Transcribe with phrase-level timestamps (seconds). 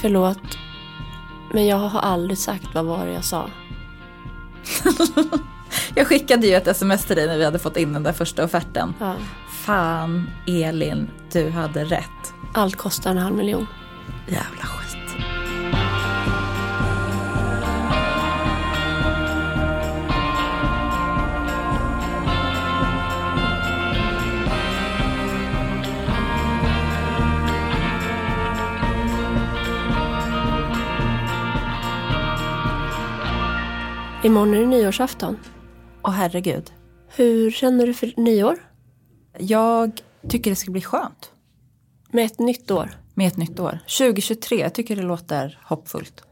[0.00, 0.58] Förlåt.
[1.52, 3.50] Men jag har aldrig sagt vad var det jag sa.
[5.94, 8.44] Jag skickade ju ett sms till dig när vi hade fått in den där första
[8.44, 8.94] offerten.
[8.98, 9.14] Ja.
[9.50, 12.34] Fan Elin, du hade rätt.
[12.54, 13.66] Allt kostar en halv miljon.
[14.26, 14.99] Jävla skit.
[34.24, 35.38] Imorgon är det nyårsafton.
[36.02, 36.70] Åh herregud.
[37.16, 38.58] Hur känner du för nyår?
[39.38, 41.30] Jag tycker det ska bli skönt
[42.10, 42.90] Med ett nytt år.
[43.14, 43.78] med ett nytt år.
[43.98, 46.22] 2023, jag tycker det låter hoppfullt.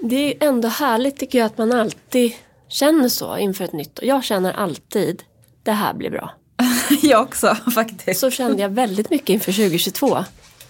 [0.00, 2.32] Det är ändå härligt tycker jag att man alltid
[2.68, 4.04] känner så inför ett nytt år.
[4.04, 5.22] Jag känner alltid
[5.62, 6.32] det här blir bra.
[7.02, 8.20] jag också faktiskt.
[8.20, 10.18] Så kände jag väldigt mycket inför 2022.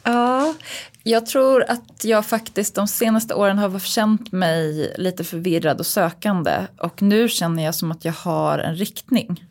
[0.02, 0.54] Ja,
[1.02, 6.66] jag tror att jag faktiskt de senaste åren har känt mig lite förvirrad och sökande.
[6.78, 9.44] Och nu känner jag som att jag har en riktning.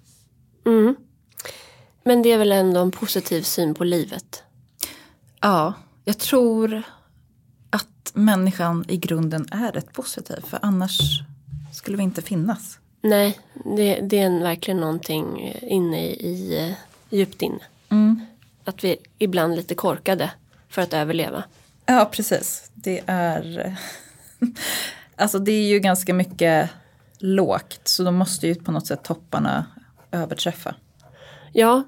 [0.66, 0.96] Mm.
[2.04, 4.44] Men det är väl ändå en positiv syn på livet.
[5.42, 5.74] Ja,
[6.06, 6.84] jag tror
[7.70, 10.42] att människan i grunden är rätt positiv.
[10.48, 11.00] För annars
[11.74, 12.80] skulle vi inte finnas.
[13.02, 16.76] Nej, det, det är en, verkligen någonting inne i,
[17.10, 17.60] djupt inne.
[17.90, 18.26] Mm.
[18.70, 20.32] Att vi ibland lite korkade
[20.70, 21.44] för att överleva.
[21.86, 22.72] Ja, precis.
[22.74, 23.76] Det är...
[25.16, 26.70] Alltså det är ju ganska mycket
[27.18, 27.80] lågt.
[27.84, 29.66] Så då måste ju på något sätt topparna
[30.12, 30.76] överträffa.
[31.54, 31.84] Ja,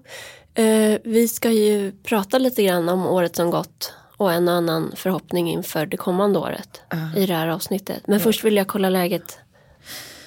[0.54, 4.92] eh, vi ska ju prata lite grann om året som gått och en och annan
[4.96, 6.82] förhoppning inför det kommande året
[7.16, 8.08] i det här avsnittet.
[8.08, 9.40] Men först vill jag kolla läget.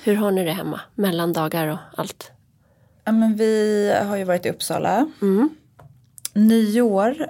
[0.03, 0.81] Hur har ni det hemma?
[0.95, 2.31] Mellandagar och allt.
[3.05, 5.07] Ja, men vi har ju varit i Uppsala.
[5.23, 5.51] Mm.
[6.35, 7.27] Nyår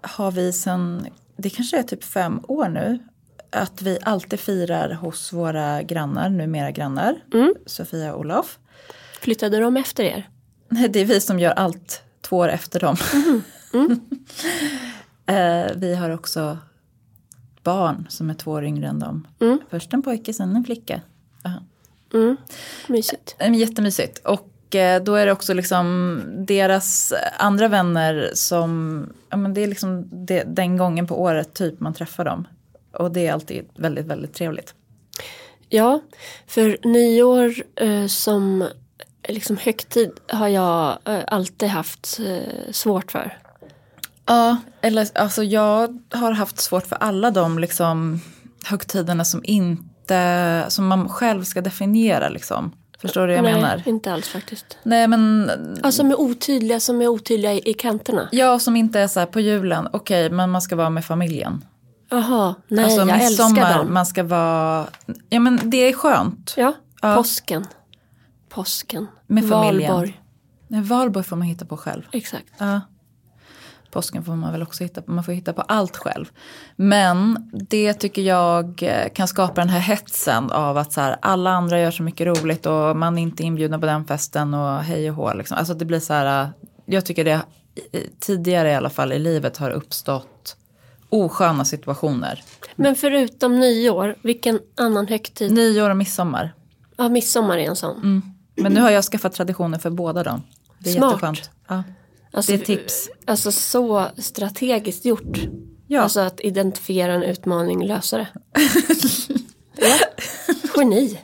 [0.00, 2.98] har vi sen, det kanske är typ fem år nu,
[3.50, 7.54] att vi alltid firar hos våra grannar, numera grannar, Mm.
[7.66, 8.58] Sofia och Olof.
[9.20, 10.28] Flyttade de efter er?
[10.68, 12.96] Nej, det är vi som gör allt två år efter dem.
[15.28, 16.58] Eh, vi har också
[17.62, 19.26] barn som är två år yngre än dem.
[19.40, 19.58] Mm.
[19.70, 21.00] Först en pojke, sen en flicka.
[21.42, 21.52] Ja.
[22.18, 22.36] Mm.
[22.88, 23.36] Mysigt.
[23.38, 24.18] Eh, Jättemysigt.
[24.18, 24.48] Och
[25.04, 30.42] då är det också liksom deras andra vänner som, ja men det är liksom det,
[30.46, 32.48] den gången på året typ man träffar dem.
[32.92, 34.74] Och det är alltid väldigt, väldigt trevligt.
[35.68, 36.00] Ja,
[36.46, 38.68] för nyår eh, som
[39.28, 43.38] liksom högtid har jag eh, alltid haft eh, svårt för.
[44.26, 48.20] Ja, eller alltså jag har haft svårt för alla de liksom
[48.64, 52.72] högtiderna som inte, som man själv ska definiera liksom.
[53.06, 53.82] Förstår du vad jag Nej, menar?
[53.88, 54.78] inte alls faktiskt.
[54.82, 55.50] Nej men,
[55.82, 58.28] Alltså med otydliga som är otydliga i, i kanterna.
[58.32, 61.64] ja som inte är så här på julen, okej men man ska vara med familjen.
[62.10, 63.94] Jaha, nej alltså jag älskar dem.
[63.94, 64.86] man ska vara,
[65.28, 66.54] ja men det är skönt.
[66.56, 66.72] Ja,
[67.02, 67.16] Ja.
[67.16, 67.64] påsken.
[68.48, 69.06] Påsken.
[69.26, 69.92] Med familjen.
[69.92, 70.20] Valborg.
[70.68, 72.02] Nej, Valborg får man hitta på själv.
[72.12, 72.46] Exakt.
[72.58, 72.80] Ja.
[73.90, 76.26] Påsken får man väl också hitta på, man får hitta på allt själv.
[76.76, 81.50] Men det tycker jag eh, kan skapa den här hetsen av att så här, alla
[81.50, 85.10] andra gör så mycket roligt och man är inte inbjuden på den festen och hej
[85.10, 85.34] och hå.
[85.34, 85.56] Liksom.
[85.58, 86.48] Alltså det blir så här, eh,
[86.86, 87.40] jag tycker det
[87.92, 90.56] eh, tidigare i alla fall i livet har uppstått
[91.08, 92.42] osköna situationer.
[92.76, 95.52] Men förutom nyår, vilken annan högtid?
[95.52, 96.54] Nyår och midsommar.
[96.96, 97.96] Ja, midsommar är en sån.
[97.96, 98.22] Mm.
[98.54, 100.42] Men nu har jag skaffat traditioner för båda dem.
[100.78, 101.10] Det är Smart.
[101.10, 101.50] jätteskönt.
[101.68, 101.82] Ja.
[102.36, 103.08] Alltså, Det är tips.
[103.24, 105.38] Alltså så strategiskt gjort.
[105.86, 106.00] Ja.
[106.02, 108.26] Alltså att identifiera en utmaning, lösa det.
[109.76, 109.96] ja.
[110.76, 111.18] Geni.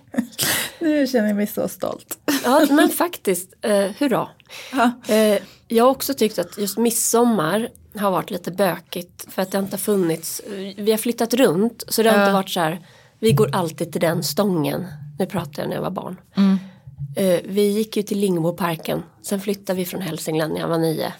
[0.78, 2.18] Nu känner jag mig så stolt.
[2.44, 4.28] Ja, men faktiskt, eh, hurra.
[4.72, 4.90] Ja.
[5.14, 9.58] Eh, jag har också tyckt att just midsommar har varit lite bökigt för att det
[9.58, 10.42] inte har funnits.
[10.76, 12.22] Vi har flyttat runt så det har Ja.
[12.24, 12.86] inte varit så här.
[13.18, 14.84] Vi går alltid till den stången.
[15.18, 16.20] Nu pratar jag när jag var barn.
[16.36, 16.58] Mm.
[17.16, 19.02] Eh, vi gick ju till Lingboparken.
[19.22, 21.12] Sen flyttade vi från Hälsingland när jag var nio.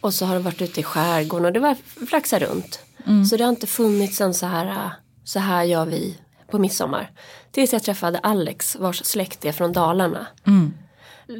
[0.00, 1.76] Och så har det varit ute i skärgården och det var
[2.06, 2.80] flaxa runt.
[3.06, 3.24] Mm.
[3.24, 4.90] Så det har inte funnits en så här, äh,
[5.24, 6.18] så här gör vi
[6.50, 7.10] på midsommar.
[7.50, 10.26] Tills jag träffade Alex vars släkt är från Dalarna.
[10.46, 10.74] Mm.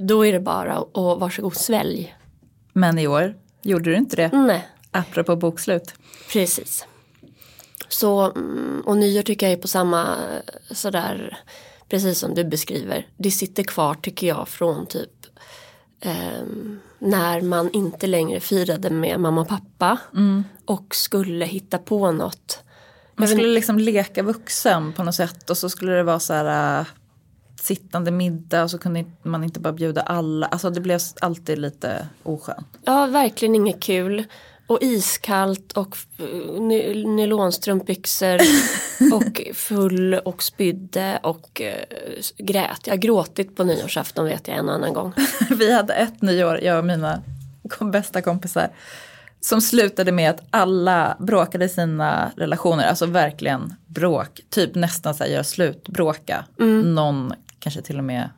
[0.00, 2.16] Då är det bara att varsågod svälj.
[2.72, 4.28] Men i år gjorde du inte det?
[4.32, 5.94] Nej, Apropå bokslut.
[6.32, 6.86] precis.
[7.88, 11.38] Så, mm, och nyår tycker jag är på samma eh, sådär,
[11.92, 13.06] precis som du beskriver.
[13.16, 15.26] Det sitter kvar tycker jag från typ
[16.00, 19.98] ehm, när man inte längre firade med mamma och pappa
[20.64, 22.62] och skulle hitta på något.
[23.16, 26.80] Man skulle liksom leka vuxen på något sätt och så skulle det vara så här
[26.80, 26.86] äh,
[27.60, 30.46] sittande middag och så kunde man inte bara bjuda alla.
[30.46, 32.66] Alltså det blev alltid lite oskönt.
[32.84, 34.24] Ja, verkligen inget kul.
[34.72, 35.96] Och iskallt och
[36.58, 38.38] ny, nylonstrumpbyxor
[39.14, 41.84] och full och spydde och eh,
[42.38, 42.80] grät.
[42.84, 45.12] Jag har gråtit på nyårsafton vet jag en annan gång.
[45.50, 47.22] Vi hade ett nyår, jag och mina
[47.80, 48.68] bästa kompisar.
[49.40, 54.40] Som slutade med att alla bråkade i sina relationer, alltså verkligen bråk.
[54.50, 56.44] Typ nästan så här göra slut, bråka.
[56.84, 58.30] Någon kanske till och med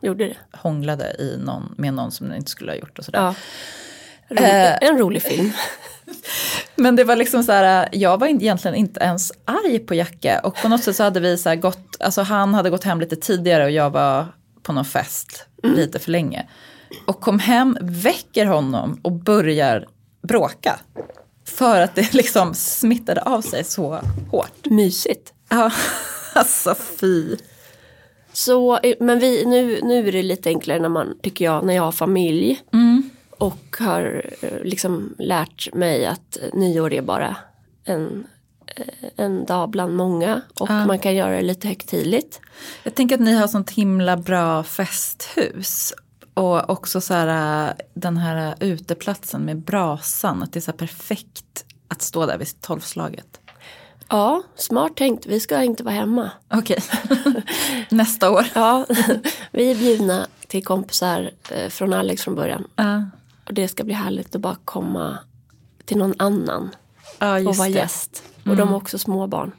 [0.00, 0.36] Gjorde det?
[0.52, 3.18] hånglade i någon, med någon som den inte skulle ha gjort och sådär.
[3.20, 3.34] Ja.
[4.28, 5.52] Rolig, en rolig film.
[6.76, 10.56] Men det var liksom så här, jag var egentligen inte ens arg på Jacke och
[10.56, 13.16] på något sätt så hade vi så här gått, alltså han hade gått hem lite
[13.16, 14.26] tidigare och jag var
[14.62, 16.46] på någon fest lite för länge.
[17.06, 19.86] Och kom hem, väcker honom och börjar
[20.22, 20.80] bråka.
[21.44, 24.00] För att det liksom smittade av sig så
[24.30, 24.64] hårt.
[24.64, 25.32] Mysigt.
[25.48, 25.70] Ja,
[26.34, 27.36] alltså fy.
[28.32, 31.74] Så, eh, men vi, nu, nu är det lite enklare när man, tycker jag, när
[31.74, 32.60] jag har familj.
[33.38, 37.36] Och har eh, liksom lärt mig att eh, nyår är bara
[37.84, 38.26] en,
[38.66, 40.40] eh, en dag bland många.
[40.60, 42.40] Och man kan göra det lite högtidligt.
[42.82, 45.94] Jag tänker att ni har sånt himla bra festhus.
[46.34, 52.02] Och också så här, den här uteplatsen med brasan, att det är så perfekt att
[52.02, 53.40] stå där vid tolvslaget.
[54.08, 55.26] Ja, smart tänkt.
[55.26, 56.30] Vi ska inte vara hemma.
[56.48, 56.78] Okej,
[57.88, 58.46] nästa år.
[58.54, 58.86] Ja,
[59.50, 61.30] vi är bjudna till kompisar
[61.68, 62.64] från Alex från början.
[62.76, 63.04] Ja,
[63.46, 65.18] Och det ska bli härligt att bara komma
[65.84, 66.70] till någon annan
[67.18, 67.64] ja och vara det.
[67.64, 67.72] Mm.
[67.72, 68.22] gäst.
[68.46, 69.52] Och de har också små barn.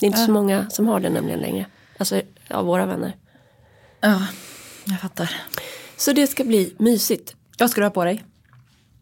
[0.00, 1.66] Det är inte så många som har det nämligen längre.
[1.98, 2.20] Alltså
[2.50, 3.16] av våra vänner.
[4.00, 4.26] Ja,
[4.84, 5.30] jag fattar.
[5.96, 7.34] Så det ska bli mysigt.
[7.58, 8.24] Vad ska du ha på dig?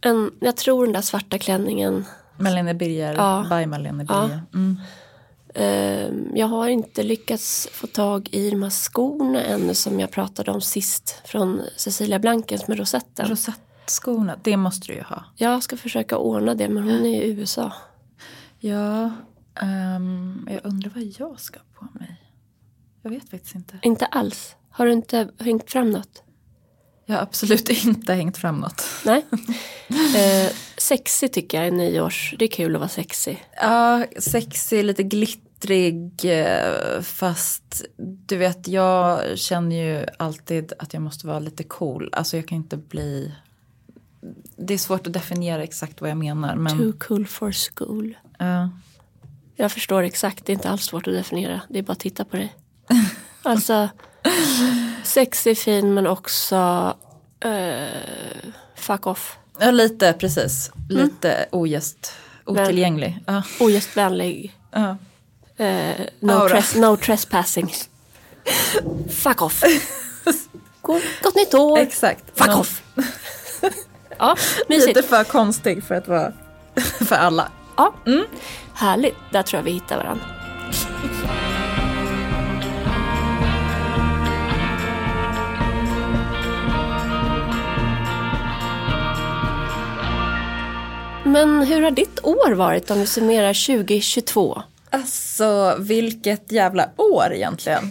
[0.01, 2.05] En, jag tror den där svarta klänningen.
[2.37, 3.47] Malene Birger, Ja.
[3.51, 4.43] by Malene Birger.
[4.55, 4.81] Mm.
[5.55, 10.51] Eh, jag har inte lyckats få tag i de här skorna ännu som jag pratade
[10.51, 11.23] om sist.
[11.25, 13.29] Från Cecilia Blankens med rosetten.
[13.91, 15.25] Rosettskorna, det måste du ju ha.
[15.37, 17.73] Jag ska försöka ordna det men hon är i USA.
[18.59, 19.11] Ja,
[19.61, 22.23] ehm, jag undrar vad jag ska på mig.
[23.03, 23.79] Jag vet faktiskt inte.
[23.83, 24.57] Inte alls.
[24.71, 26.23] Har du inte hängt fram något?
[27.07, 28.83] Jag har absolut inte hängt fram något.
[29.05, 29.25] Nej.
[30.17, 32.35] Eh, sexy tycker jag är nyårs.
[32.39, 33.37] Det är kul att vara sexy.
[33.63, 36.25] Ja, sexig, lite glittrig.
[36.25, 42.11] eh, Fast du vet, jag känner ju alltid att jag måste vara lite cool.
[42.13, 43.35] Alltså jag kan inte bli...
[44.57, 46.55] Det är svårt att definiera exakt vad jag menar.
[46.57, 48.17] Men, Too cool for school.
[48.39, 48.71] ja.
[49.59, 50.47] Jag förstår exakt.
[50.47, 51.61] Det är inte alls svårt att definiera.
[51.69, 52.55] Det är bara att titta på dig.
[53.43, 53.89] Alltså
[55.05, 56.95] sexy, fin men också
[57.41, 59.39] eh, fuck off.
[59.59, 60.71] ja, lite precis.
[60.89, 62.13] Lite ogäst,
[62.45, 63.19] otillgänglig.
[63.27, 64.55] Ja, Ogästvänlig.
[64.71, 64.97] ja.
[65.65, 66.49] Eh, no, Aura.
[66.49, 67.75] tres, no trespassing.
[69.11, 69.63] fuck off.
[71.23, 71.79] Gott nytt år.
[71.79, 72.25] Exakt.
[72.39, 72.83] Fuck Någon- off.
[74.19, 74.37] ja,
[74.69, 74.97] mysigt.
[74.97, 76.33] Lite för konstig för att vara
[77.01, 77.49] för alla.
[77.77, 77.95] Ja,
[78.75, 79.17] härligt.
[79.31, 80.25] Där tror jag vi hittar varandra.
[91.25, 94.63] Men hur har ditt år varit om vi summerar 2022?
[94.91, 97.91] Alltså vilket jävla år egentligen.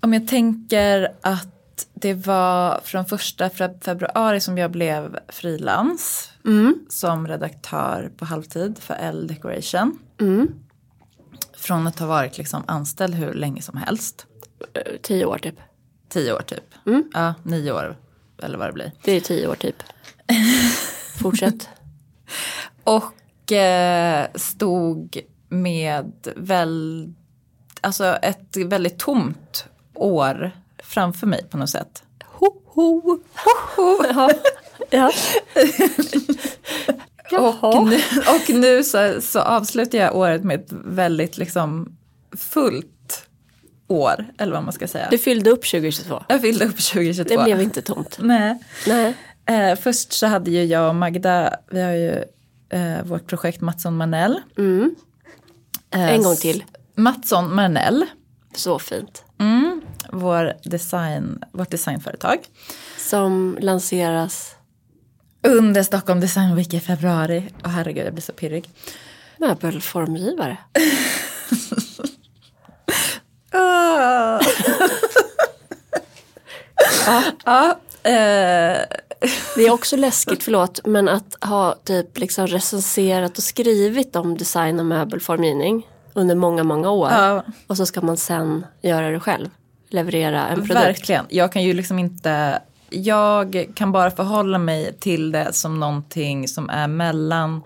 [0.00, 1.61] Om jag tänker att
[2.02, 6.30] det var från första fe- februari som jag blev frilans
[6.88, 9.98] som redaktör på halvtid för L Decoration.
[11.56, 14.26] Från att ha varit liksom anställd hur länge som helst.
[14.74, 15.54] Eh, Tio år typ.
[16.08, 16.64] Tio år typ.
[17.14, 17.96] Ja, nio år
[18.42, 18.92] eller vad det blir.
[19.04, 19.76] Det är tio år typ.
[21.22, 21.68] Fortsätt.
[22.84, 27.12] Och eh, stod med väl,
[27.80, 30.50] alltså ett väldigt tomt år
[30.92, 32.02] framför mig på något sätt.
[32.24, 33.18] Ho, ho.
[34.14, 34.30] Ja.
[34.90, 35.12] ja.
[37.60, 37.96] Och nu,
[38.28, 41.96] och nu så, så avslutar jag året med ett väldigt liksom
[42.36, 43.26] fullt
[43.88, 45.08] år, eller vad man ska säga.
[45.10, 46.24] Du fyllde upp 2022.
[46.28, 47.36] Jag fyllde upp 2022.
[47.36, 48.18] Det blev inte tomt.
[48.20, 48.58] Nej.
[48.86, 49.14] Nej.
[49.46, 52.24] Eh, först så hade ju jag och Magda, vi har ju
[52.70, 54.40] eh, vårt projekt Mattsson Manell.
[54.58, 54.94] Mm.
[55.90, 56.64] Eh, En gång till.
[56.94, 58.04] Mattsson Manell.
[58.54, 59.24] Så fint.
[59.38, 59.80] Mm,
[60.12, 62.38] vår design, vårt designföretag.
[62.98, 64.54] Som lanseras
[65.46, 67.48] Under Stockholm Design Week i februari.
[67.64, 68.70] Åh herregud, jag blir så pirrig.
[69.38, 70.56] möbelformgivare.
[73.54, 74.40] Ah.
[77.44, 77.78] ja,
[78.10, 78.78] eh,
[79.56, 84.80] Det är också läskigt, förlåt, men att ha typ liksom recenserat och skrivit om design
[84.80, 87.10] och möbelformgivning under många, många år.
[87.10, 87.44] Ja.
[87.66, 89.48] Och så ska man sen göra det själv.
[89.92, 90.74] Leverera en produkt.
[90.74, 91.24] verkligen.
[91.28, 96.70] Jag kan ju liksom inte jag kan bara förhålla mig till det som någonting som
[96.70, 97.62] är mellan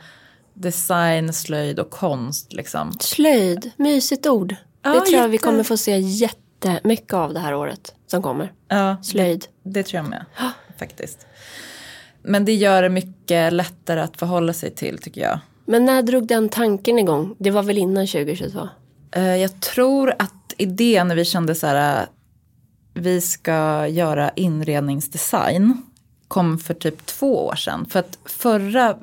[0.54, 2.52] design, slöjd och konst.
[2.52, 2.92] Liksom.
[3.00, 4.54] Slöjd, mysigt ord.
[4.82, 8.52] Ja, det tror jag vi kommer få se jättemycket av det här året som kommer.
[8.68, 9.46] Ja, Slöjd.
[9.62, 10.24] Det tror jag med,
[10.78, 11.26] faktiskt.
[12.22, 15.38] Men det gör det mycket lättare att förhålla sig till tycker jag.
[15.64, 17.34] Men när drog den tanken igång?
[17.38, 18.68] Det var väl innan 2022?
[19.10, 22.06] Eh, Jag tror att idén när vi kände så här,
[22.98, 25.82] vi ska göra inredningsdesign
[26.28, 27.86] kom för typ två år sedan.
[27.90, 28.96] För att förra,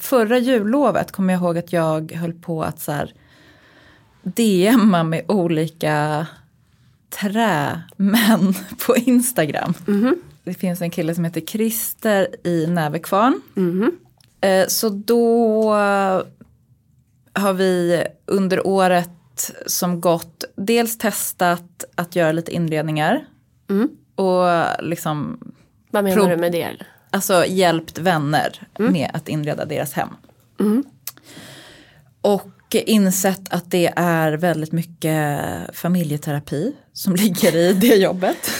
[0.00, 3.14] förra jullovet kommer jag ihåg att jag höll på att så här
[4.22, 6.26] DMa med olika
[7.10, 8.54] trämän
[8.86, 9.74] på Instagram.
[10.44, 13.40] Det finns en kille som heter Christer i Nävekvarn.
[14.40, 15.72] Eh, Så då
[17.32, 19.10] har vi under året
[19.66, 23.24] som gått dels testat att göra lite inredningar.
[24.14, 24.46] Och
[24.84, 25.38] liksom
[25.90, 26.68] Vad menar du med det?
[27.10, 30.08] alltså hjälpt vänner med att inreda deras hem.
[32.20, 35.40] Och insett att det är väldigt mycket
[35.72, 38.50] familjeterapi som ligger i det jobbet.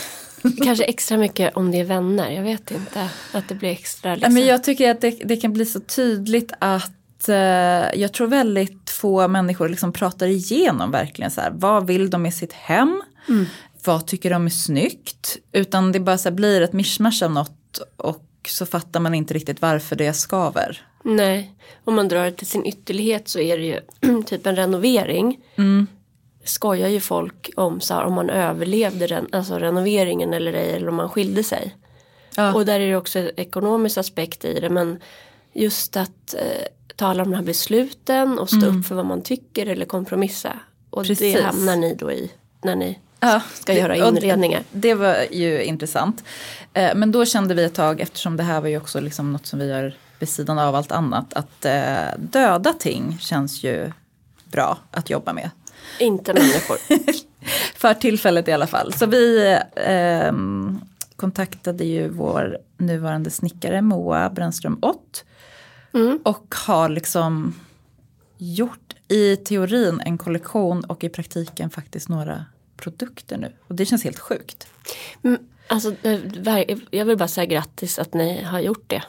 [0.65, 3.09] Kanske extra mycket om det är vänner, jag vet inte.
[3.33, 4.35] Att det blir extra liksom.
[4.35, 6.93] Men jag tycker att det, det kan bli så tydligt att
[7.29, 12.23] eh, jag tror väldigt få människor liksom pratar igenom verkligen så här, vad vill de
[12.23, 13.03] med sitt hem?
[13.85, 15.37] Vad tycker de är snyggt?
[15.53, 19.35] Utan det bara så här, blir ett mischmasch av något och så fattar man inte
[19.35, 20.87] riktigt varför det skaver.
[21.05, 23.81] Nej, om man drar det till sin ytterlighet så är det ju
[24.27, 25.41] typ en renovering.
[26.45, 30.89] Skojar ju folk om så här, om man överlevde den, alltså renoveringen eller ej eller
[30.89, 31.77] om man skilde sig.
[32.37, 32.55] Ja.
[32.55, 34.99] Och där är det också ekonomisk aspekt i det men
[35.53, 36.67] just att eh,
[37.01, 40.53] tala om de här besluten och stå upp för vad man tycker eller kompromissa.
[40.91, 41.35] Och Precis.
[41.35, 42.31] det hamnar ni då i
[42.63, 44.63] när ni Ja, ska göra och inredningar.
[44.73, 46.25] Det var ju intressant.
[46.73, 49.47] Eh, Men då kände vi ett tag, eftersom det här var ju också liksom något
[49.47, 53.93] som vi gör vid sidan av allt annat, att eh, döda ting känns ju
[54.45, 55.51] bra att jobba med.
[55.99, 56.77] Inte människor.
[57.79, 58.93] För tillfället i alla fall.
[58.93, 60.33] Så vi eh,
[61.17, 65.25] kontaktade ju vår nuvarande snickare Moa Brännström Ott.
[66.25, 67.55] Och har liksom
[68.39, 72.45] gjort i teorin en kollektion och i praktiken faktiskt några
[72.77, 73.53] produkter nu.
[73.69, 74.67] Och det känns helt sjukt.
[75.25, 76.19] Mm, Alltså, eh,
[76.91, 79.03] jag vill bara säga grattis att ni har gjort det.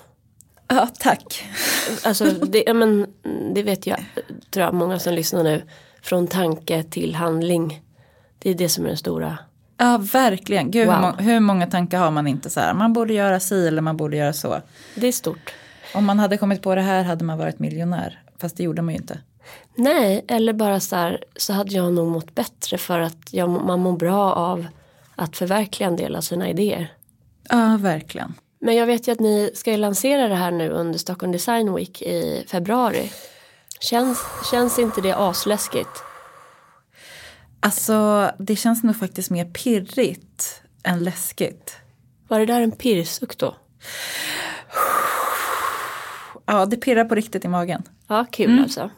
[0.68, 1.44] Ja, tack.
[2.04, 3.08] Alltså, det, ja, men,
[3.56, 4.06] det vet jag,
[4.50, 5.64] tror jag, många som lyssnar nu.
[6.02, 7.82] Från tanke till handling.
[8.40, 9.38] Det är det som är den stora.
[9.78, 10.72] Ja, verkligen.
[10.72, 10.96] Gud, Wow.
[10.96, 13.82] hur, må- hur många tankar har man inte så här, man borde göra si eller
[13.82, 14.62] man borde göra så.
[14.96, 15.54] Det är stort.
[15.94, 18.24] Om man hade kommit på det här hade man varit miljonär.
[18.38, 19.20] Fast det gjorde man ju inte.
[19.76, 23.80] Nej, eller bara så här, så hade jag nog mått bättre för att jag, man
[23.80, 24.68] mår bra av
[25.16, 26.94] att förverkliga en del av sina idéer.
[27.50, 28.34] Ja, verkligen.
[28.60, 31.74] Men jag vet ju att ni ska ju lansera det här nu under Stockholm Design
[31.76, 33.12] Week i februari.
[33.80, 34.20] Känns,
[34.52, 36.04] känns inte det asläskigt?
[37.60, 41.78] Alltså, det känns nog faktiskt mer pirrigt än läskigt.
[42.28, 43.56] Var det där en pirrsuck då?
[46.52, 47.84] Ja, det pirrar på riktigt i magen.
[48.08, 48.90] Ja, kul alltså.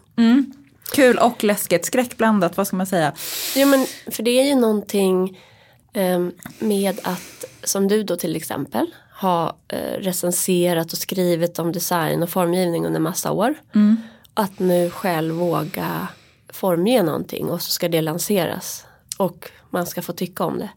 [0.92, 3.14] Kul och läskigt, skräckblandat, vad ska man säga?
[3.56, 5.40] Jo men för det är ju någonting
[5.94, 12.24] ehm, med att som du då till exempel har eh, recenserat och skrivit om design
[12.24, 13.56] och formgivning under massa år.
[14.34, 16.08] Att nu själv våga
[16.50, 18.86] formge någonting och så ska det lanseras.
[19.18, 20.70] Och man ska få tycka om det.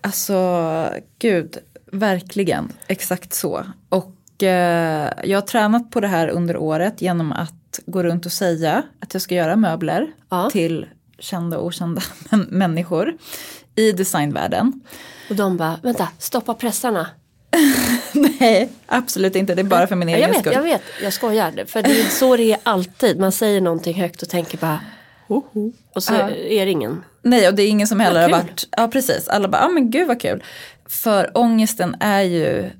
[0.00, 0.88] Alltså,
[1.18, 1.58] gud,
[1.92, 3.64] verkligen, exakt så.
[3.88, 8.32] Och eh, jag har tränat på det här under året genom att gå runt och
[8.32, 10.50] säga att jag ska göra möbler Ja.
[10.50, 10.86] till
[11.18, 13.14] kända och okända män- människor
[13.76, 14.80] i designvärlden.
[15.30, 17.06] Och de bara, vänta, stoppa pressarna.
[18.40, 20.52] Nej, absolut inte, det är bara för min Ja, egen jag vet, skull.
[20.52, 21.64] jag vet, jag skojar.
[21.66, 23.20] För det är så det är alltid.
[23.20, 24.80] Man säger någonting högt och tänker bara,
[25.28, 25.72] Hoho.
[25.94, 26.30] och så Ja.
[26.30, 27.02] är det ingen.
[27.22, 29.90] Nej, och det är ingen som heller har varit, ja precis, alla bara, ja men
[29.90, 30.42] gud vad kul.
[30.88, 32.70] För ångesten är ju,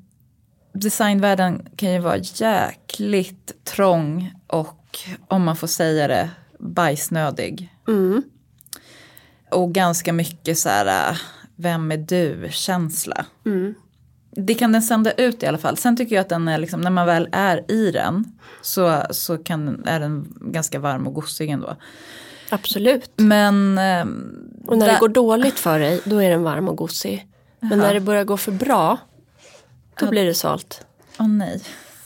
[0.75, 7.75] designvärlden kan ju vara jäkligt trång och om man får säga det, bajsnödig.
[7.89, 8.23] Mm.
[9.51, 11.17] Och ganska mycket så här, äh,
[11.57, 13.27] vem är du-känsla.
[13.47, 13.75] Mm.
[14.31, 15.77] Det kan den sända ut i alla fall.
[15.77, 18.25] Sen tycker jag att den är liksom, när man väl är i den
[18.63, 21.77] så, så kan, är den ganska varm och gosig ändå.
[22.51, 23.11] Absolut.
[23.17, 23.79] Men...
[24.67, 27.27] Och när där- det går dåligt för dig, då är den varm och gosig.
[27.61, 28.99] Men när det börjar gå för bra,
[29.99, 30.87] då blir det svalt.
[31.19, 31.61] Åh nej.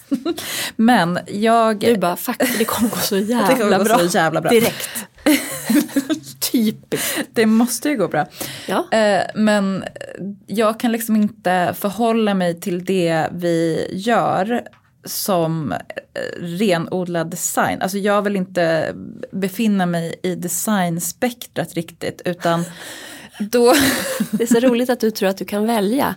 [0.76, 1.80] Men jag...
[1.80, 3.98] Du bara, fuck, det kommer gå så det jävla kommer gå bra.
[3.98, 4.50] så jävla bra.
[4.50, 5.06] Direkt.
[5.24, 6.40] typ.
[6.52, 7.28] Typiskt.
[7.32, 8.26] Det måste ju gå bra.
[8.66, 8.98] Ja.
[8.98, 9.84] Eh, men
[10.46, 14.62] jag kan liksom inte förhålla mig till det vi gör
[15.04, 15.78] som eh,
[16.40, 17.82] renodlad design.
[17.82, 18.94] Alltså jag vill inte
[19.32, 22.64] befinna mig i designspektrat riktigt utan
[23.38, 23.74] då...
[24.30, 26.14] Det är så roligt att du tror att du kan välja.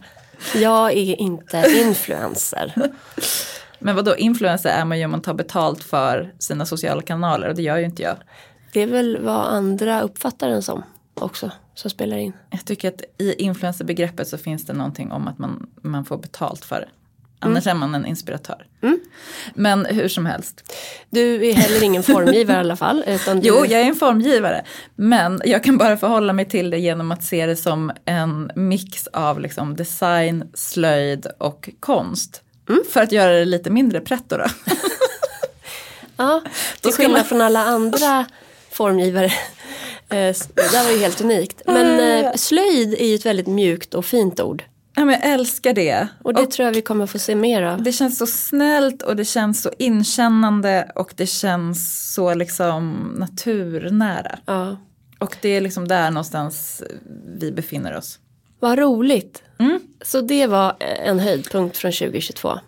[0.55, 2.73] Jag är inte influencer.
[3.79, 7.49] Men vad då influencer är man ju om man tar betalt för sina sociala kanaler
[7.49, 8.17] och det gör ju inte jag.
[8.73, 10.83] Det är väl vad andra uppfattar den som
[11.13, 12.33] också, som spelar in.
[12.49, 16.65] Jag tycker att i influencerbegreppet så finns det någonting om att man, man får betalt
[16.65, 16.89] för det.
[17.41, 18.65] Annars är man en inspiratör.
[19.53, 20.73] Men hur som helst.
[21.09, 23.03] Du är heller ingen formgivare i alla fall.
[23.07, 23.47] Utan du...
[23.47, 24.65] Jo, jag är en formgivare.
[24.95, 29.07] Men jag kan bara förhålla mig till det genom att se det som en mix
[29.07, 32.41] av liksom design, slöjd och konst.
[32.91, 34.45] För att göra det lite mindre pretto då.
[36.17, 36.41] Ja,
[36.81, 38.25] till skillnad man- från alla andra
[38.71, 39.25] formgivare.
[39.25, 39.31] Eh,
[40.09, 41.61] Det där var ju helt unikt.
[41.65, 44.63] Men eh, slöjd är ju ett väldigt mjukt och fint ord.
[44.95, 46.07] Ja, men jag älskar det.
[46.23, 47.83] Och det tror jag vi kommer få se mer av.
[47.83, 54.39] Det känns så snällt och det känns så inkännande och det känns så liksom naturnära.
[54.45, 54.77] Ja.
[55.19, 56.83] Och det är liksom där någonstans
[57.39, 58.19] vi befinner oss.
[58.59, 59.43] Vad roligt.
[59.59, 59.79] Mm.
[60.01, 62.59] Så det var en höjdpunkt från 2022.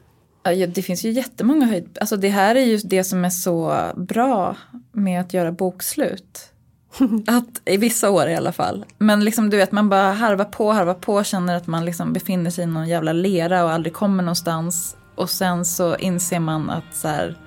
[0.44, 1.98] Ja, ja, Det finns ju jättemånga höjd...
[2.02, 4.58] Alltså det här är ju det som är så bra
[4.92, 6.53] med att göra bokslut.
[7.28, 8.86] Att, I vissa år i alla fall.
[8.98, 12.50] Men liksom du vet man bara harvar på, harvar på, känner att man liksom befinner
[12.50, 14.98] sig i någon jävla lera och aldrig kommer någonstans.
[15.16, 17.38] Och sen så inser man att så här,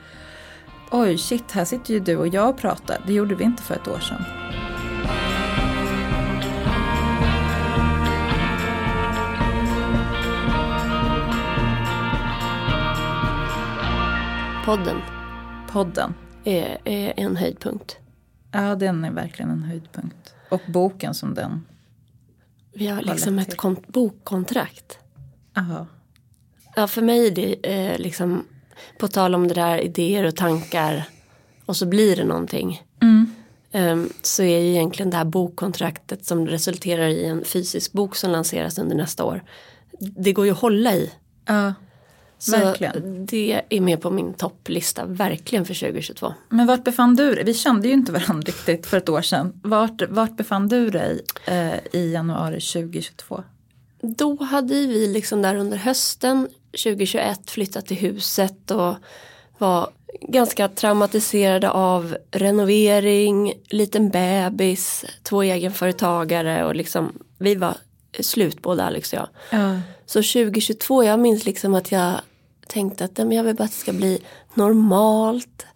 [0.91, 2.99] oj shit här sitter ju du och jag och pratar.
[3.07, 4.25] Det gjorde vi inte för ett år sedan.
[14.65, 14.97] Podden
[15.73, 16.15] Podden.
[16.45, 18.06] är, är en höjdpunkt.
[18.63, 20.35] Ja den är verkligen en höjdpunkt.
[20.51, 21.65] Och boken som den.
[22.75, 24.99] Vi har liksom ett kont- bokkontrakt.
[25.57, 25.87] Aha.
[26.77, 28.45] Ja, för mig är det eh, liksom,
[28.99, 31.05] på tal om det där idéer och tankar
[31.67, 32.83] och så blir det någonting.
[33.03, 33.31] Mm.
[33.73, 38.31] Ehm, så är ju egentligen det här bokkontraktet som resulterar i en fysisk bok som
[38.31, 39.45] lanseras under nästa år.
[40.01, 41.13] Det går ju att hålla i.
[41.47, 41.75] Ja.
[42.39, 43.27] Så Verkligen.
[43.27, 46.35] det är med på min topplista, verkligen för 2022.
[46.49, 47.45] Men vart befann du dig?
[47.45, 49.61] Vi kände ju inte varandra riktigt för ett år sedan.
[49.65, 53.43] Vart, vart befann du dig eh, i januari 2022?
[54.01, 58.95] Då hade vi liksom där under hösten 2021 flyttat till huset och
[59.59, 67.77] var ganska traumatiserade av renovering, liten bebis, två egenföretagare och liksom vi var
[68.21, 69.29] slut både Alex och jag.
[69.61, 69.81] Ja.
[70.07, 72.21] Så 2022, jag minns liksom att jag
[72.67, 74.23] tänkte att jag vill bara att det ska bli
[74.55, 75.67] normalt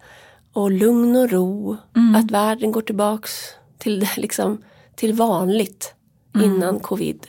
[0.53, 1.77] och lugn och ro.
[2.15, 3.31] Att världen går tillbaks
[3.77, 4.63] till, det, liksom,
[4.95, 5.93] till vanligt
[6.43, 7.27] innan covid.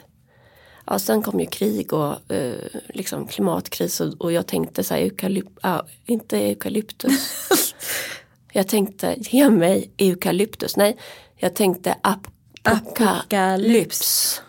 [0.87, 2.55] Ja, sen kom ju krig och eh,
[2.89, 7.45] liksom klimatkris och, och jag tänkte så här, eukalyp, ja, inte eukalyptus.
[8.53, 10.77] jag tänkte, ge mig eukalyptus.
[10.77, 10.97] Nej,
[11.37, 12.29] jag tänkte ap-
[12.63, 14.43] apokalyps.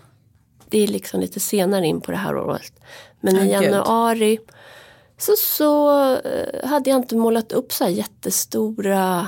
[0.74, 2.74] Det är liksom lite senare in på det här året.
[3.22, 3.70] Men i Ja, gud.
[3.72, 4.40] januari
[5.18, 9.28] så, så eh, hade jag inte målat upp så här jättestora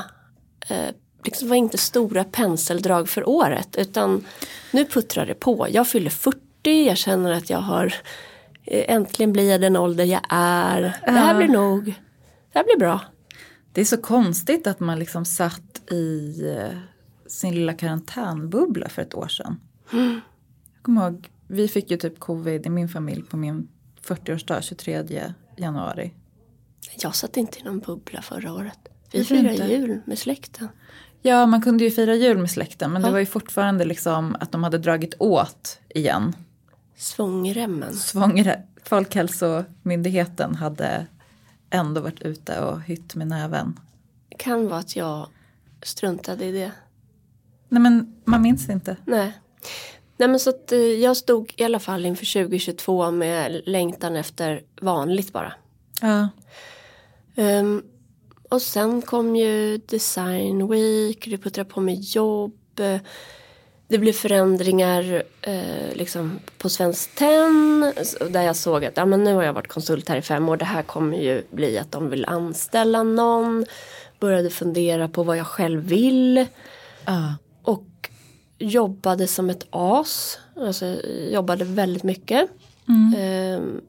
[0.67, 0.89] eh,
[1.23, 4.25] liksom var inte stora penseldrag för året utan
[4.71, 5.67] nu puttrar det på.
[5.71, 6.39] Jag fyller 40,
[6.88, 7.93] jag känner att jag har
[8.63, 10.81] eh, äntligen blir jag den ålder jag är.
[11.05, 11.86] Det här blir nog,
[12.53, 12.99] det här blir bra.
[13.73, 16.77] Det är så konstigt att man liksom satt i eh,
[17.27, 19.60] sin lilla karantänbubbla för ett år sedan.
[19.91, 23.67] Jag kommer ihåg, vi fick ju typ covid i min familj på min
[24.03, 26.13] 40-årsdag 23 januari.
[26.99, 28.79] Jag satt inte i någon bubbla förra året.
[29.12, 29.63] Vi Varför inte?
[29.65, 30.67] jul med släkten.
[31.21, 33.12] Ja, man kunde ju fira jul med släkten men det Ja.
[33.12, 36.36] var ju fortfarande liksom att de hade dragit åt igen.
[36.95, 37.93] Svångremmen.
[37.93, 41.08] Svångre, Folkhälsomyndigheten hade
[41.69, 43.79] ändå varit ute och hytt med näven.
[44.29, 45.27] Det kan vara att jag
[45.84, 46.71] struntade i det.
[47.69, 48.97] Nej men man minns inte.
[49.05, 49.34] Nej.
[50.17, 54.62] Nej men så att eh, jag stod i alla fall inför 2022 med längtan efter
[54.82, 55.54] vanligt bara.
[56.01, 56.30] Ja.
[57.36, 57.84] Ehm,
[58.49, 62.54] och sen kom ju Design Week, det puttrade på med jobb.
[62.80, 62.97] eh,
[63.88, 67.93] Det blev förändringar eh, liksom på Svenskt Tenn.
[68.30, 70.58] Där jag såg att ja, men nu har jag varit konsult här i fem år.
[70.58, 73.65] Det här kommer ju bli att de vill anställa någon.
[74.19, 76.45] Började fundera på vad jag själv vill.
[77.06, 77.34] Ja.
[78.57, 80.37] Jobbade som ett as.
[80.55, 80.85] Alltså
[81.31, 82.49] jobbade väldigt mycket.
[83.17, 83.81] Ehm,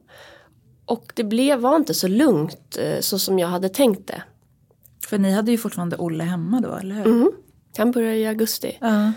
[0.84, 4.22] och det blev, var inte så lugnt eh, så som jag hade tänkt det.
[5.08, 7.06] För ni hade ju fortfarande Olle hemma då, eller hur?
[7.06, 7.32] Mm.
[7.76, 8.78] Han började i augusti.
[8.80, 9.12] Ja.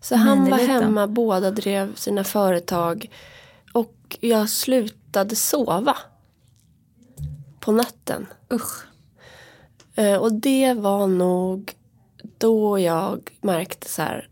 [0.00, 3.10] Så han var hemma, båda drev sina företag.
[3.72, 5.96] Och jag slutade sova.
[7.60, 8.26] På natten.
[8.52, 8.84] Usch.
[9.94, 11.72] Eh, Och det var nog
[12.38, 14.28] då jag märkte så här.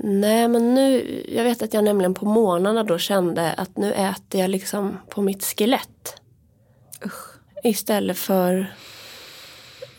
[0.00, 4.40] Nej men nu, jag vet att jag nämligen på morgnarna då kände att nu äter
[4.40, 6.20] jag liksom på mitt skelett.
[7.06, 7.38] Usch.
[7.64, 8.74] Istället för,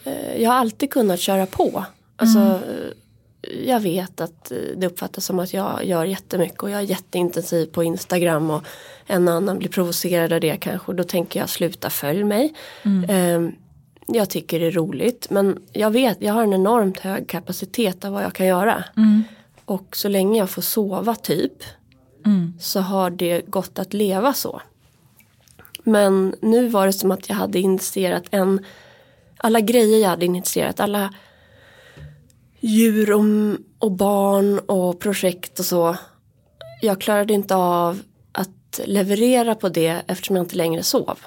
[0.03, 1.85] eh, jag har alltid kunnat köra på.
[2.15, 2.93] Alltså, eh,
[3.65, 7.65] jag vet att eh, det uppfattas som att jag gör jättemycket och jag är jätteintensiv
[7.65, 8.63] på Instagram och
[9.07, 12.53] en och annan blir provocerad av det kanske och då tänker jag sluta följ mig.
[13.09, 13.49] Eh,
[14.07, 18.13] jag tycker det är roligt men jag vet, jag har en enormt hög kapacitet av
[18.13, 18.83] vad jag kan göra.
[19.69, 21.63] Och så länge jag får sova typ
[22.59, 24.61] så har det gått att leva så.
[25.83, 28.65] Men nu var det som att jag hade initierat en,
[29.37, 31.13] alla grejer jag hade initierat, alla
[32.59, 33.23] djur och,
[33.79, 35.97] och barn och projekt och så.
[36.81, 38.01] Jag klarade inte av
[38.31, 41.19] att leverera på det eftersom jag inte längre sov.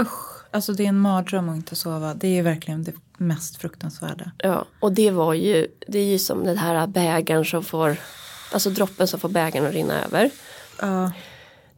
[0.00, 0.35] Usch.
[0.56, 2.14] Alltså det är en mardröm att inte sova.
[2.14, 4.30] Det är verkligen det mest fruktansvärda.
[4.38, 7.96] Ja, och det var ju, det är ju som den här bägaren som får,
[8.52, 10.30] alltså droppen som får bägaren att rinna över.
[10.80, 11.12] Ja.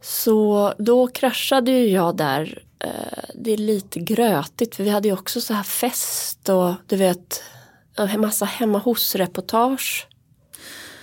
[0.01, 2.63] Så då kraschade ju jag där.
[2.79, 2.89] Eh,
[3.35, 7.43] Det är lite grötigt för vi hade ju också så här fest och du vet
[7.97, 10.07] en massa hemma hos-reportage.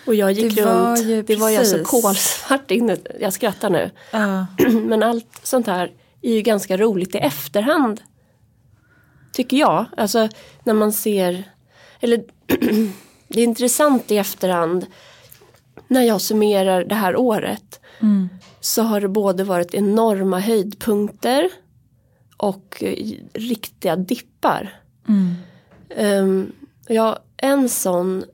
[0.07, 1.89] Och jag gick Det var runt, ju det var ju alltså precis.
[1.91, 3.91] kolsvart inne, jag skrattar nu.
[4.11, 4.47] Ja.
[4.85, 5.91] Men allt sånt här
[6.31, 8.01] är ju ganska roligt i efterhand.
[9.33, 9.87] Tycker jag.
[9.97, 10.29] Alltså
[10.65, 11.43] när man ser,
[12.01, 12.25] eller
[13.29, 14.87] det är intressant i efterhand.
[15.89, 17.81] När jag summerar det här året.
[18.61, 21.51] Så har det både varit enorma höjdpunkter
[22.37, 24.81] och eh, riktiga dippar.
[25.97, 26.53] Um,
[26.89, 28.25] ja, en sån,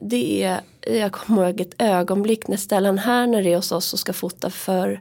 [0.00, 4.12] det är, jag kommer ihåg ett ögonblick när Stellan Herner är hos oss och ska
[4.12, 5.00] fota för,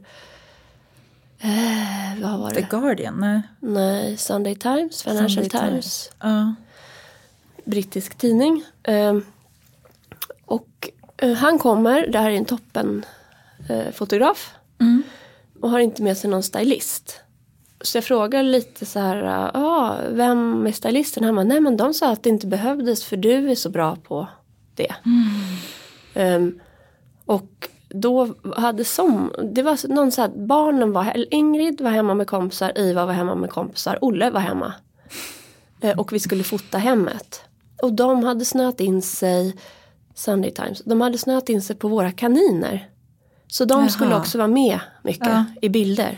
[1.39, 2.67] eh, vad var The det?
[2.69, 3.19] Guardian?
[3.19, 3.41] Nej.
[3.59, 6.11] Nej, Sunday Times, Financial Sunday Times, Times.
[6.19, 6.55] Ja.
[7.65, 8.63] brittisk tidning.
[8.87, 9.25] Um,
[10.45, 13.05] och eh, han kommer, det här är en toppen
[13.69, 14.53] eh, fotograf.
[15.61, 17.19] Och har inte med sig någon stylist.
[17.81, 19.23] Så jag frågar lite så här,
[19.53, 21.23] ah, vem är stylisten?
[21.23, 23.95] Han bara, nej men de sa att det inte behövdes för du är så bra
[23.95, 24.27] på
[24.75, 24.95] det.
[26.13, 26.59] Ehm,
[27.25, 32.27] och då hade som, det var någon så här, barnen var, Ingrid var hemma med
[32.27, 34.73] kompisar, Iva var hemma med kompisar, Olle var hemma.
[35.81, 37.41] Eh, och vi skulle fota hemmet.
[37.81, 39.55] Och de hade snöat in sig,
[40.15, 42.89] Sunday Times, de hade snöat in sig på våra kaniner.
[43.47, 43.89] Så de Jaha.
[43.89, 45.45] skulle också vara med mycket Ja.
[45.61, 46.17] i bilder.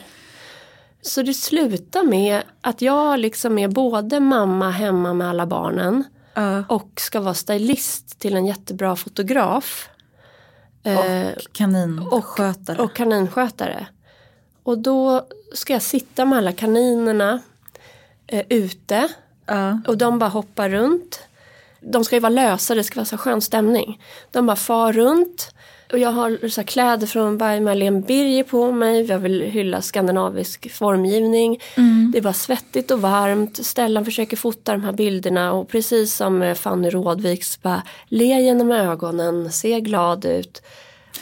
[1.01, 6.03] Så det slutar med att jag liksom är både mamma hemma med alla barnen
[6.33, 6.63] Ja.
[6.69, 9.89] och ska vara stylist till en jättebra fotograf.
[10.83, 12.81] Eh, Och kaninskötare.
[12.81, 13.87] och kaninskötare.
[14.63, 17.41] Och då ska jag sitta med alla kaninerna
[18.27, 19.07] eh, ute
[19.45, 19.81] ja.
[19.87, 21.19] och de bara hoppar runt.
[21.79, 24.01] De ska ju vara lösa, det ska vara så skön stämning.
[24.31, 25.53] De bara far runt.
[25.91, 29.01] Och jag har så kläder från by Marlene Birger på mig.
[29.05, 31.59] Jag vill hylla skandinavisk formgivning.
[32.11, 33.65] Det är bara svettigt och varmt.
[33.65, 35.53] Stellan försöker fota de här bilderna.
[35.53, 40.61] Och precis som med Fanny Rådviks bara le genom ögonen, se glad ut.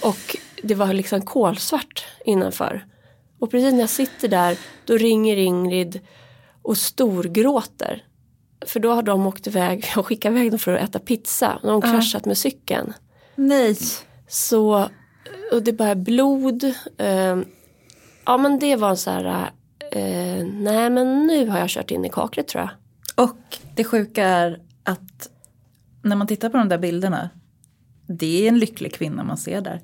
[0.01, 2.85] Och det var liksom kolsvart innanför.
[3.39, 5.99] Och precis när jag sitter där då ringer Ingrid
[6.61, 8.03] och storgråter.
[8.65, 11.59] För då har de åkt iväg och skickat iväg dem för att äta pizza.
[11.61, 12.93] De har kraschat med cykeln.
[13.35, 13.77] Nej.
[14.29, 14.89] Så,
[15.51, 16.63] och det bara blod.
[16.97, 17.37] Eh,
[18.25, 19.51] ja men det var så här,
[19.91, 22.71] eh, nej men nu har jag kört in i kaklet tror jag.
[23.25, 25.29] Och det sjuka är att
[26.01, 27.29] när man tittar på de där bilderna.
[28.07, 29.81] Det är en lycklig kvinna man ser där.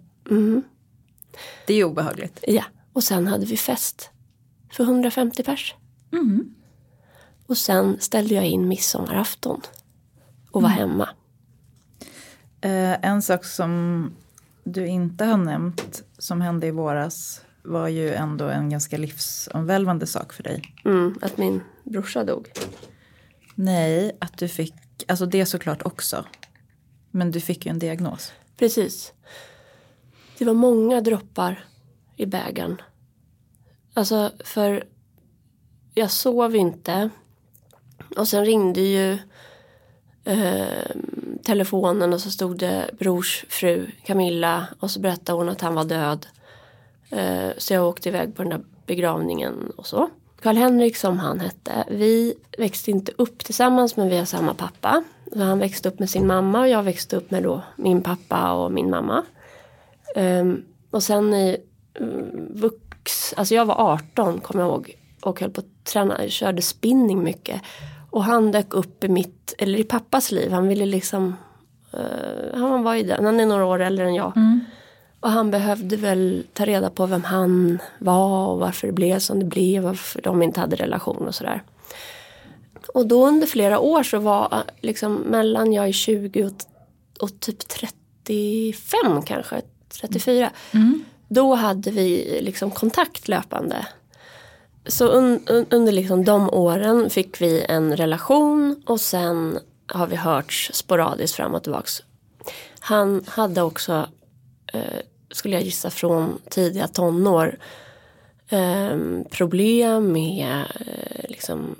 [1.67, 2.43] Det är obehagligt.
[2.47, 4.09] Ja, och sen hade vi fest.
[4.71, 5.75] För 150 pers.
[7.47, 9.61] Och sen ställde jag in midsommarafton.
[10.51, 11.09] Och var hemma.
[12.61, 14.11] Eh, en sak som
[14.65, 20.33] du inte har nämnt som hände i våras var ju ändå en ganska livsomvälvande sak
[20.33, 20.61] för dig.
[20.85, 22.51] Mm, att min brorsa dog.
[23.55, 24.73] Nej, att du fick,
[25.07, 26.25] alltså det såklart också.
[27.11, 28.33] Men du fick ju en diagnos.
[28.57, 29.13] Precis.
[30.37, 31.65] Det var många droppar
[32.15, 32.81] i bägaren.
[33.93, 34.83] Alltså för
[35.93, 37.09] jag sov inte.
[38.17, 39.17] Och sen ringde ju
[40.23, 40.91] eh,
[41.45, 45.85] telefonen och så stod det brors fru Camilla och så berättade hon att han var
[45.85, 46.27] död.
[47.09, 50.09] Eh, så jag åkte iväg på den där begravningen och så.
[50.41, 55.03] Karl-Henrik som han hette, vi växte inte upp tillsammans men vi har samma pappa.
[55.33, 58.51] Så han växte upp med sin mamma och jag växte upp med då min pappa
[58.51, 59.23] och min mamma.
[60.15, 61.57] Ehm, och sen i
[61.93, 62.05] eh,
[62.49, 67.23] vux, alltså jag var 18 kommer jag ihåg och höll på att träna, körde spinning
[67.23, 67.61] mycket.
[68.15, 71.35] Och han dök upp i mitt, eller i pappas liv, han ville liksom,
[71.93, 74.37] uh, han var ju den, han är några år äldre än jag.
[74.37, 74.59] Mm.
[75.19, 79.39] Och han behövde väl ta reda på vem han var och varför det blev som
[79.39, 81.63] det blev, varför de inte hade relation och sådär.
[82.93, 86.53] Och då under flera år så var liksom mellan jag är 20 och,
[87.19, 89.61] och typ 35 kanske,
[90.01, 90.49] 34.
[90.71, 91.03] Mm.
[91.27, 93.85] Då hade vi liksom kontakt löpande.
[94.87, 100.15] Så un, un, under liksom de åren fick vi en relation och sen har vi
[100.15, 102.03] hörts sporadiskt fram och tillbaks.
[102.79, 104.07] Han hade också,
[104.73, 104.99] eh,
[105.31, 107.57] skulle jag gissa från tidiga tonår,
[108.49, 108.97] eh,
[109.29, 111.75] problem med eh, liksom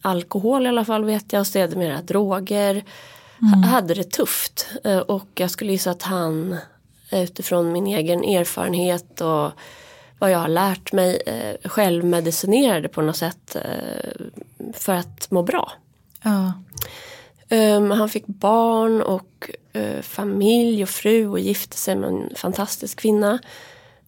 [0.00, 2.84] alkohol i alla fall vet jag och sedermera droger.
[3.42, 3.62] Mm.
[3.62, 6.56] Hade det tufft eh, och jag skulle gissa att han
[7.12, 9.50] utifrån min egen erfarenhet och
[10.18, 14.10] vad jag har lärt mig eh, självmedicinerade på något sätt eh,
[14.72, 15.72] för att må bra.
[16.22, 16.52] Ja.
[17.50, 22.98] Um, han fick barn och uh, familj och fru och gifte sig med en fantastisk
[22.98, 23.38] kvinna.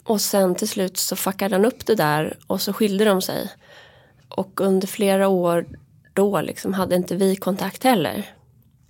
[0.04, 3.50] Och sen till slut så fuckade han upp det där och så skilde de sig.
[4.28, 5.66] Och under flera år
[6.12, 8.34] då liksom hade inte vi kontakt heller.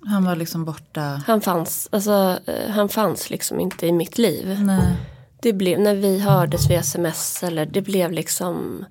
[0.07, 1.23] Han var liksom borta?
[1.27, 4.59] Han fanns, alltså, uh, han fanns liksom inte i mitt liv.
[4.61, 4.97] Nej.
[5.40, 8.85] Det blev, när vi hördes via sms eller det blev liksom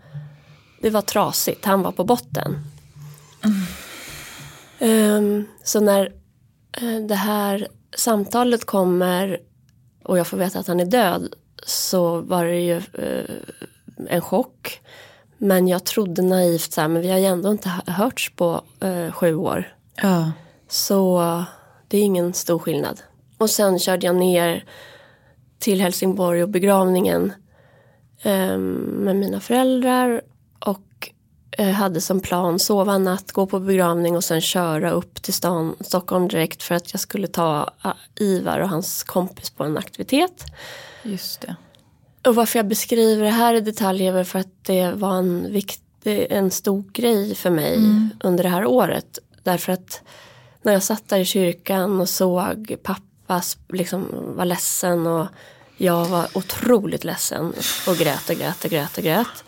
[0.82, 2.56] Det var trasigt, han var på botten.
[4.80, 6.14] Um, så när
[6.82, 9.40] uh, det här samtalet kommer
[10.04, 11.34] och jag får veta att han är död
[11.66, 13.36] så var det ju uh,
[14.10, 14.82] en chock.
[15.38, 19.12] Men jag trodde naivt så här, men vi har ju ändå inte hörts på uh,
[19.12, 19.76] sju år.
[20.02, 20.32] Ja.
[20.68, 21.44] Så
[21.88, 23.02] det är ingen stor skillnad.
[23.38, 24.64] Och sen körde jag ner
[25.60, 27.34] till Helsingborg och begravningen
[28.22, 30.22] eh, med mina föräldrar
[30.60, 31.10] och
[31.52, 35.34] eh, hade som plan sova en natt, gå på begravning och sen köra upp till
[35.34, 39.78] stan, Stockholm direkt för att jag skulle ta uh, Ivar och hans kompis på en
[39.78, 40.46] aktivitet.
[41.04, 41.56] Just det.
[42.26, 45.52] Och varför jag beskriver det här i detalj är väl för att det var en,
[45.52, 48.10] viktig, en stor grej för mig mm.
[48.24, 49.20] under det här året.
[49.44, 50.02] Därför att
[50.62, 53.07] när jag satt där i kyrkan och såg pappa
[53.68, 55.28] liksom var ledsen och
[55.78, 57.54] jag var otroligt ledsen
[57.88, 59.44] och grät och grät och grät och grät.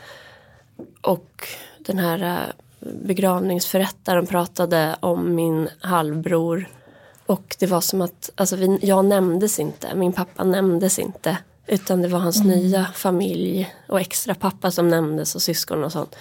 [1.02, 1.48] Och
[1.80, 6.70] den här eh, begravningsförrättaren pratade om min halvbror.
[7.26, 11.38] Och det var som att, alltså vi, jag nämndes inte, min pappa nämndes inte.
[11.68, 12.58] Utan det var hans mm.
[12.58, 16.16] nya familj och extra pappa som nämndes och syskon och sånt.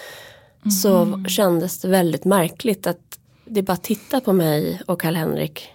[0.63, 0.71] Mm.
[0.71, 5.69] Så kändes det väldigt märkligt att det bara titta på mig och Karl-Henrik.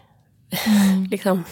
[0.65, 1.03] Mm.
[1.03, 1.43] liksom,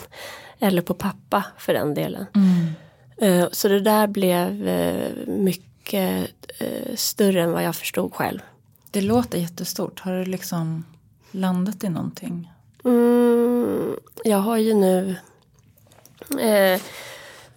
[0.60, 2.26] eller på pappa för den delen.
[2.36, 3.50] Mm.
[3.52, 8.40] Så det där blev eh, mycket eh, större än vad jag förstod själv.
[8.92, 10.00] Det låter jättestort.
[10.00, 10.86] Har du liksom
[11.32, 12.52] landat i någonting?
[12.86, 15.16] Mm, jag har ju nu
[16.40, 16.82] eh,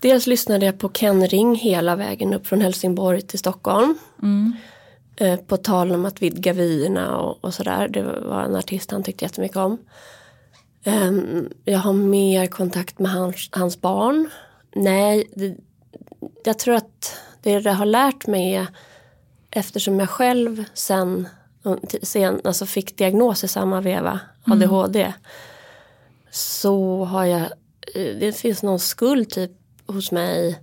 [0.04, 3.98] Dels lyssnade jag på Ken Ring hela vägen upp från Helsingborg till Stockholm.
[4.22, 4.52] Mm.
[5.16, 7.88] Eh, på tal om att vidga vyerna och, och sådär.
[7.88, 9.78] Det var en artist han tyckte jättemycket om.
[10.86, 14.30] Um, jag har mer kontakt med hans, hans barn.
[14.74, 15.56] Nej, det,
[16.44, 18.66] jag tror att det det har lärt mig är
[19.50, 21.28] eftersom jag själv sen,
[22.02, 25.00] sen alltså fick diagnos i samma veva, ADHD.
[25.00, 25.12] Mm.
[26.30, 27.48] Så har jag,
[27.94, 29.50] det finns någon skuld typ
[29.86, 30.60] hos mig.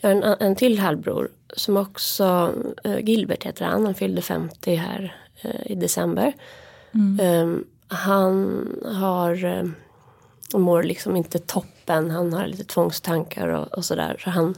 [0.00, 2.54] Jag har en, en till halvbror som också,
[2.86, 6.32] uh, Gilbert heter han, han fyllde 50 här uh, i december.
[6.94, 7.20] Mm.
[7.42, 9.64] Um, han har eh,
[10.58, 12.10] mår liksom inte toppen.
[12.10, 14.20] Han har lite tvångstankar och, och sådär.
[14.24, 14.54] Så han,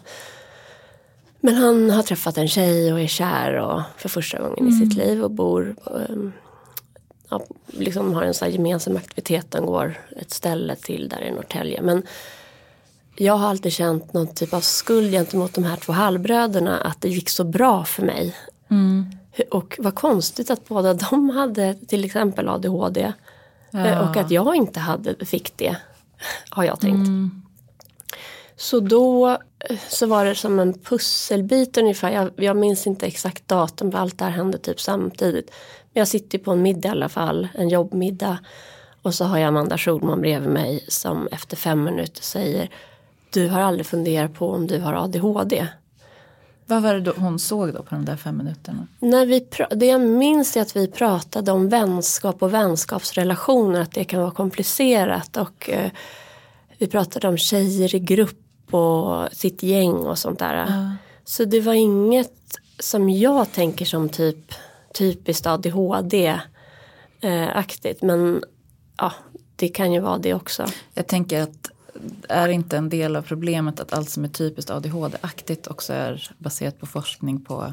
[1.40, 4.68] men han har träffat en tjej och är kär och för första gången mm.
[4.68, 6.32] i sitt liv och bor um,
[7.28, 9.50] ja, liksom har en sån här gemensam aktivitet.
[9.50, 11.82] Den går ett ställe till där i Norrtälje.
[11.82, 12.02] Men
[13.16, 16.78] jag har alltid känt någon typ av skuld gentemot de här två halvbröderna.
[16.78, 18.36] Att det gick så bra för mig.
[18.70, 19.06] Mm.
[19.50, 23.12] Och vad konstigt att båda de hade till exempel ADHD.
[23.72, 23.86] Ja.
[23.86, 25.76] Eh, och att jag inte hade, fick det.
[26.50, 27.08] Har jag tänkt.
[27.08, 27.42] Mm.
[28.56, 32.10] Så då eh, så var det som en pusselbit ungefär.
[32.10, 35.50] Jag, jag minns inte exakt datum för allt det här hände typ samtidigt.
[35.92, 37.48] Men jag sitter på en middag i alla fall.
[37.54, 38.38] En jobbmiddag.
[39.02, 42.68] Och så har jag Amanda Schulman bredvid mig som efter fem minuter säger
[43.30, 45.66] Du har aldrig funderat på om du har ADHD.
[46.66, 48.86] Vad var det då hon såg då på de där fem minuterna?
[48.98, 53.80] När vi det jag minns är att vi pratade om vänskap och vänskapsrelationer.
[53.80, 55.36] Att det kan vara komplicerat.
[55.36, 55.90] Och eh,
[56.78, 60.90] vi pratade om tjejer i grupp och sitt gäng och sånt där.
[61.24, 62.32] Så det var inget
[62.78, 64.54] som jag tänker som typ
[64.94, 68.02] typiskt ADHD-aktigt.
[68.02, 68.44] Men
[68.96, 69.12] ja,
[69.56, 70.66] det kan ju vara det också.
[70.94, 71.71] Jag tänker att
[72.28, 76.80] är inte en del av problemet att allt som är typiskt ADHD-aktigt också är baserat
[76.80, 77.72] på forskning på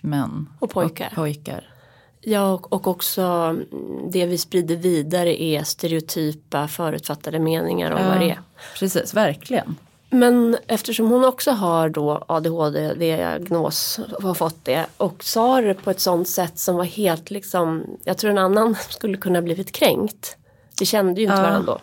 [0.00, 1.06] män Och pojkar.
[1.06, 1.74] Och pojkar.
[2.20, 3.56] Ja, och, och också
[4.10, 8.40] det vi sprider vidare är stereotypa förutfattade meningar om vad det är.
[8.78, 9.76] Precis, verkligen.
[10.10, 15.90] Men eftersom hon också har då ADHD-diagnos och har fått det och sa det på
[15.90, 20.36] ett sånt sätt som var helt liksom, jag tror en annan skulle kunna blivit kränkt.
[20.80, 21.80] Vi kände ju inte varandra då.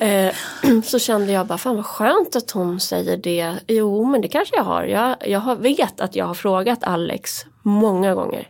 [0.00, 0.34] Eh,
[0.84, 3.54] så kände jag bara, fan vad skönt att hon säger det.
[3.66, 4.84] Jo men det kanske jag har.
[4.84, 8.48] Jag, jag har, vet att jag har frågat Alex många gånger.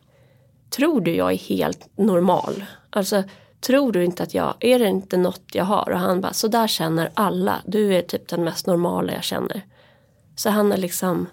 [0.70, 2.64] Tror du jag är helt normal?
[2.90, 3.22] Alltså
[3.60, 5.90] tror du inte att jag, är det inte något jag har?
[5.90, 7.62] Och han bara, så där känner alla.
[7.66, 9.62] Du är typ den mest normala jag känner.
[10.36, 11.26] Så han är liksom,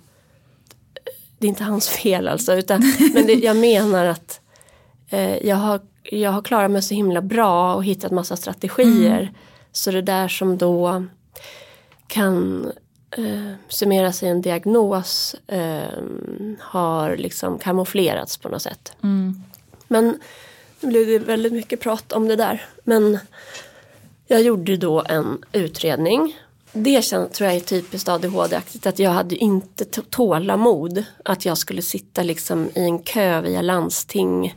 [1.38, 2.53] det är inte hans fel alltså.
[2.53, 2.81] Utan,
[3.13, 4.39] men det, jag menar att
[5.09, 9.31] eh, jag, har, jag har klarat mig så himla bra och hittat massa strategier.
[9.71, 11.05] Så det där som då
[12.07, 12.65] kan
[13.17, 16.03] eh, summeras i en diagnos eh,
[16.59, 18.93] har liksom kamouflerats på något sätt.
[19.87, 20.19] Men
[20.79, 22.65] nu blev det väldigt mycket prat om det där.
[22.83, 23.19] Men
[24.27, 26.39] jag gjorde då en utredning.
[26.73, 31.81] Det känns, tror jag är typiskt ADHD-aktigt att jag hade inte tålamod att jag skulle
[31.81, 34.55] sitta liksom i en kö via landsting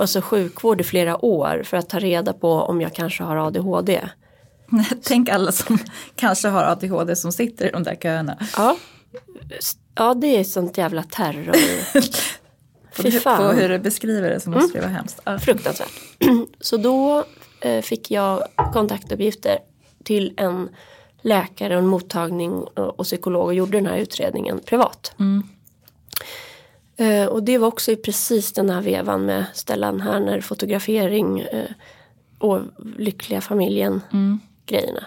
[0.00, 4.00] alltså sjukvård i flera år för att ta reda på om jag kanske har ADHD.
[5.02, 5.78] Tänk alla som
[6.16, 8.38] kanske har ADHD som sitter i de där köerna.
[8.56, 8.76] Ja,
[9.94, 11.54] ja det är sånt jävla terror.
[12.92, 13.56] Fy På fan.
[13.56, 15.20] hur du beskriver det så måste det vara hemskt.
[15.24, 15.38] Ja.
[15.38, 15.92] Fruktansvärt.
[16.60, 17.24] Så då
[17.60, 19.58] eh, fick jag kontaktuppgifter
[20.04, 20.68] till en
[21.22, 25.12] läkare och en mottagning och, och psykolog och gjorde den här utredningen privat.
[27.00, 31.70] Eh, och det var också i precis den här vevan med Stellan Herner fotografering eh,
[32.38, 32.60] och
[32.96, 34.00] lyckliga familjen
[34.66, 35.04] grejerna.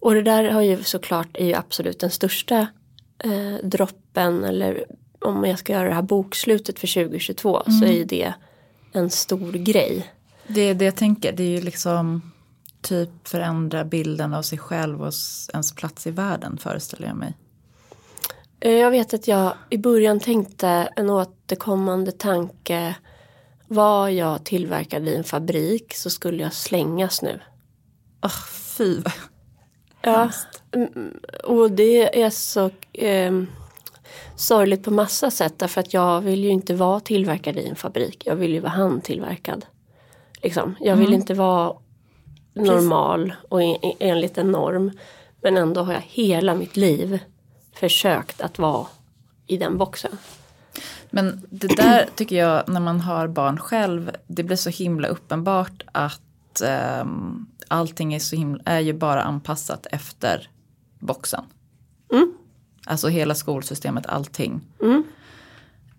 [0.00, 2.66] Och det där har ju såklart är ju absolut den största
[3.18, 4.84] eh, droppen eller
[5.20, 8.34] om jag ska göra det här bokslutet för 2022 så är ju det
[8.92, 10.12] en stor grej.
[10.46, 12.32] Det är det jag tänker, det är ju liksom
[12.80, 15.12] typ förändra bilden av sig själv och
[15.52, 17.34] ens plats i världen föreställer jag mig.
[18.60, 22.96] Eh, Jag vet att jag i början tänkte en återkommande tanke
[23.68, 27.40] var jag tillverkad i en fabrik så skulle jag slängas nu.
[28.22, 29.12] Oh, fy vad
[30.02, 30.30] Ja,
[30.72, 33.42] mm, och det är så eh,
[34.36, 38.22] sorgligt på massa sätt därför att jag vill ju inte vara tillverkad i en fabrik.
[38.26, 39.66] Jag vill ju vara handtillverkad.
[40.42, 40.74] Liksom.
[40.80, 41.76] Jag vill inte vara
[42.54, 43.60] normal och
[43.98, 44.90] enligt en norm.
[45.42, 47.18] Men ändå har jag hela mitt liv
[47.80, 48.86] försökt att vara
[49.46, 50.18] i den boxen.
[51.10, 55.82] Men det där tycker jag när man har barn själv, det blir så himla uppenbart
[55.92, 56.62] att
[57.00, 60.50] um, allting är, så himla, är ju bara anpassat efter
[60.98, 61.44] boxen.
[62.86, 64.60] Alltså hela skolsystemet, allting.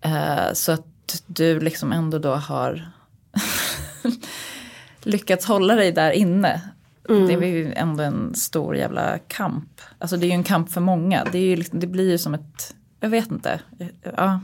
[0.00, 2.90] Eh, så att du liksom ändå då har
[5.02, 6.60] lyckats hålla dig där inne.
[7.08, 9.80] Det är ju ändå en stor jävla kamp.
[9.98, 11.24] Alltså det är ju en kamp för många.
[11.32, 13.60] Det, är ju liksom, det blir ju som ett, jag vet inte.
[14.16, 14.40] Ja,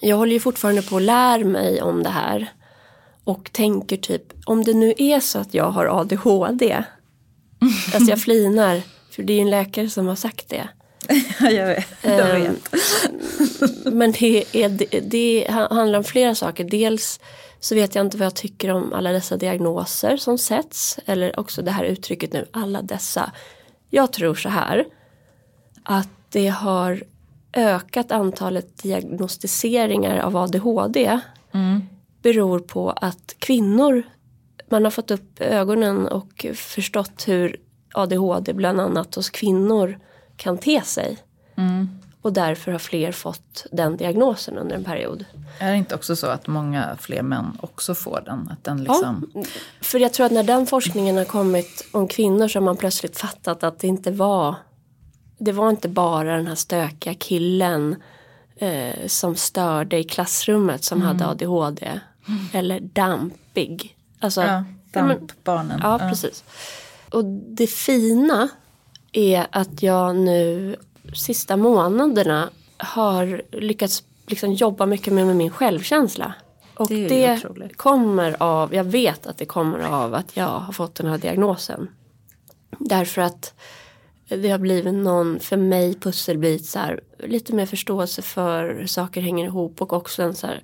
[0.00, 2.46] Jag håller ju fortfarande på att lära mig om det här.
[3.24, 6.72] Och tänker typ, om det nu är så att jag har ADHD.
[7.94, 10.68] alltså jag flinar, för det är ju en läkare som har sagt det.
[11.40, 11.86] jag vet.
[12.02, 12.72] Jag Ehm, vet.
[13.94, 16.64] Men det, är, det, det handlar om flera saker.
[16.64, 17.20] Dels
[17.66, 20.98] så vet jag inte vad jag tycker om alla dessa diagnoser som sätts.
[21.06, 23.32] Eller också det här uttrycket nu, alla dessa.
[23.90, 24.84] Jag tror så här.
[25.82, 27.02] Att det har
[27.52, 31.20] ökat antalet diagnostiseringar av ADHD.
[32.22, 34.02] Beror på att kvinnor,
[34.68, 37.56] man har fått upp ögonen och förstått hur
[37.94, 39.98] ADHD bland annat hos kvinnor
[40.36, 41.18] kan te sig.
[42.26, 45.24] Och därför har fler fått den diagnosen under en period.
[45.58, 48.48] Är det inte också så att många fler män också får den?
[48.52, 49.30] Att den liksom,
[49.80, 53.18] För jag tror att när den forskningen har kommit om kvinnor så har man plötsligt
[53.18, 54.54] fattat att det inte var
[55.38, 57.96] Det var inte bara den här stökiga killen
[58.56, 62.00] eh, som störde i klassrummet som hade ADHD.
[62.52, 63.96] Eller dampig.
[64.20, 65.80] Alltså, ja, dampbarnen.
[65.82, 66.44] Ja, precis.
[67.10, 68.48] Och det fina
[69.12, 70.76] är att jag nu
[71.14, 76.34] sista månaderna har lyckats liksom jobba mycket med, med min självkänsla.
[76.74, 80.94] Och Det det, kommer av, jag vet att det kommer av att jag har fått
[80.94, 81.88] den här diagnosen.
[82.78, 83.54] Därför att
[84.28, 89.20] det har blivit någon, för mig, pusselbit så här, lite mer förståelse för hur saker
[89.20, 90.62] hänger ihop och också en så här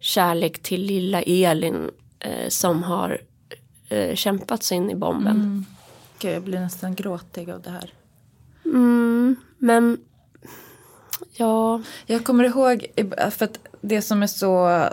[0.00, 3.20] kärlek till lilla Elin eh, som har
[3.88, 5.66] eh, kämpat sig in i bomben.
[6.18, 7.92] Gud, jag blir nästan gråtig av det här.
[8.64, 9.98] Mm, men
[11.32, 12.86] ja, Jag kommer ihåg,
[13.30, 14.88] för att det som är så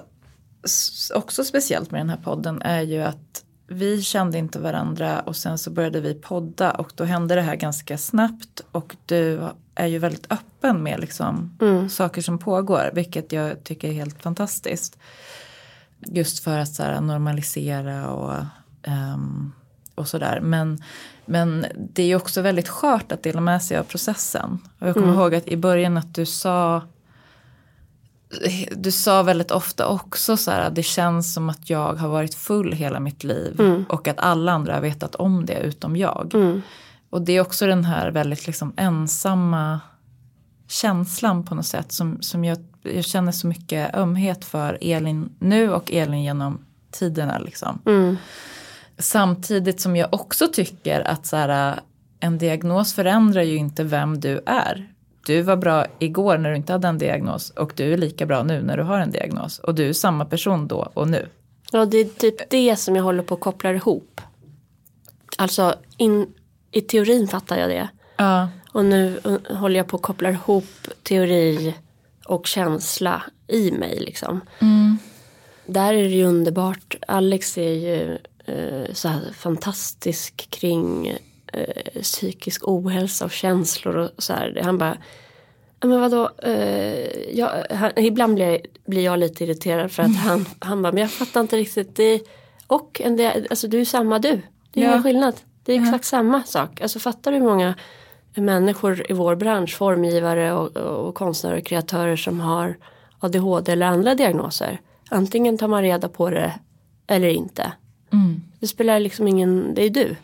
[1.13, 5.57] också speciellt med den här podden är ju att vi kände inte varandra och sen
[5.57, 9.41] så började vi podda och då hände det här ganska snabbt och du
[9.75, 11.57] är ju väldigt öppen med liksom
[11.91, 14.97] saker som pågår vilket jag tycker är helt fantastiskt.
[15.99, 18.45] Just för att så här, normalisera och,
[18.83, 19.51] ehm,
[19.95, 20.39] och sådär.
[20.41, 20.83] Men,
[21.25, 24.59] men det är ju också väldigt skört att dela med sig av processen.
[24.79, 26.81] Och jag kommer ihåg att i början att du sa
[28.75, 32.73] du sa väldigt ofta också så här, det känns som att jag har varit full
[32.73, 33.55] hela mitt liv
[33.89, 36.31] och att alla andra har vetat om det utom jag.
[37.09, 39.79] Och det är också den här väldigt liksom ensamma
[40.67, 45.71] känslan på något sätt som, som jag, jag känner så mycket ömhet för Elin nu
[45.73, 47.39] och Elin genom tiderna.
[47.39, 47.79] Liksom.
[49.03, 51.79] Samtidigt som jag också tycker att så här,
[52.19, 54.93] en diagnos förändrar ju inte vem du är.
[55.25, 58.43] Du var bra igår när du inte hade en diagnos och du är lika bra
[58.43, 59.59] nu när du har en diagnos.
[59.59, 61.27] Och du är samma person då och nu.
[61.71, 64.21] ja, det är typ det som jag håller på att koppla ihop.
[65.37, 66.33] Alltså in,
[66.71, 67.89] i teorin fattar jag det.
[68.17, 68.49] Ja.
[68.71, 71.75] Och nu uh, håller jag på att koppla ihop teori
[72.25, 74.41] och känsla i mig liksom.
[75.65, 76.95] Där är det ju underbart.
[77.07, 78.17] Alex är ju
[78.93, 81.07] så här fantastisk kring
[81.53, 84.59] eh, psykisk ohälsa och känslor och så här.
[84.63, 84.97] Han bara,
[85.79, 90.15] "Ja, men vadå, eh, jag, han, ibland blir jag, blir jag lite irriterad för att
[90.15, 91.95] han, han bara, men jag fattar inte riktigt.
[91.95, 92.21] Det,
[92.67, 94.41] och en del, alltså du är samma du.
[94.71, 94.89] Det är Ja.
[94.91, 95.33] ingen skillnad.
[95.63, 96.81] Det är exakt samma sak.
[96.81, 97.75] Alltså fattar du hur många
[98.35, 102.77] människor i vår bransch, formgivare och, och konstnärer och kreatörer som har
[103.19, 104.81] ADHD eller andra diagnoser.
[105.09, 106.53] Antingen tar man reda på det
[107.07, 107.71] eller inte.
[108.59, 110.15] Det spelar liksom ingen, det är du.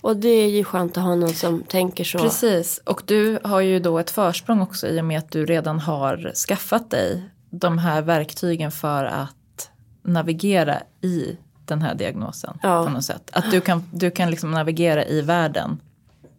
[0.00, 2.18] Och det är ju skönt att ha någon som tänker så.
[2.18, 5.80] Precis, och du har ju då ett försprång också i och med att du redan
[5.80, 9.70] har skaffat dig de här verktygen för att
[10.02, 12.84] navigera i den här diagnosen Ja.
[12.84, 13.30] på något sätt.
[13.32, 15.80] Att du kan, du kan liksom navigera i världen.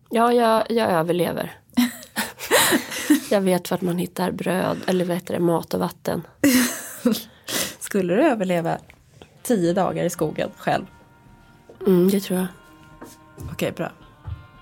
[0.10, 1.56] Ja, jag, jag överlever.
[3.30, 6.22] jag vet vart man hittar bröd eller vad heter det, mat och vatten.
[7.80, 8.78] Skulle du överleva
[9.48, 10.86] tio dagar i skogen själv?
[11.88, 12.48] Mm, det tror jag.
[13.52, 13.92] Okej, bra.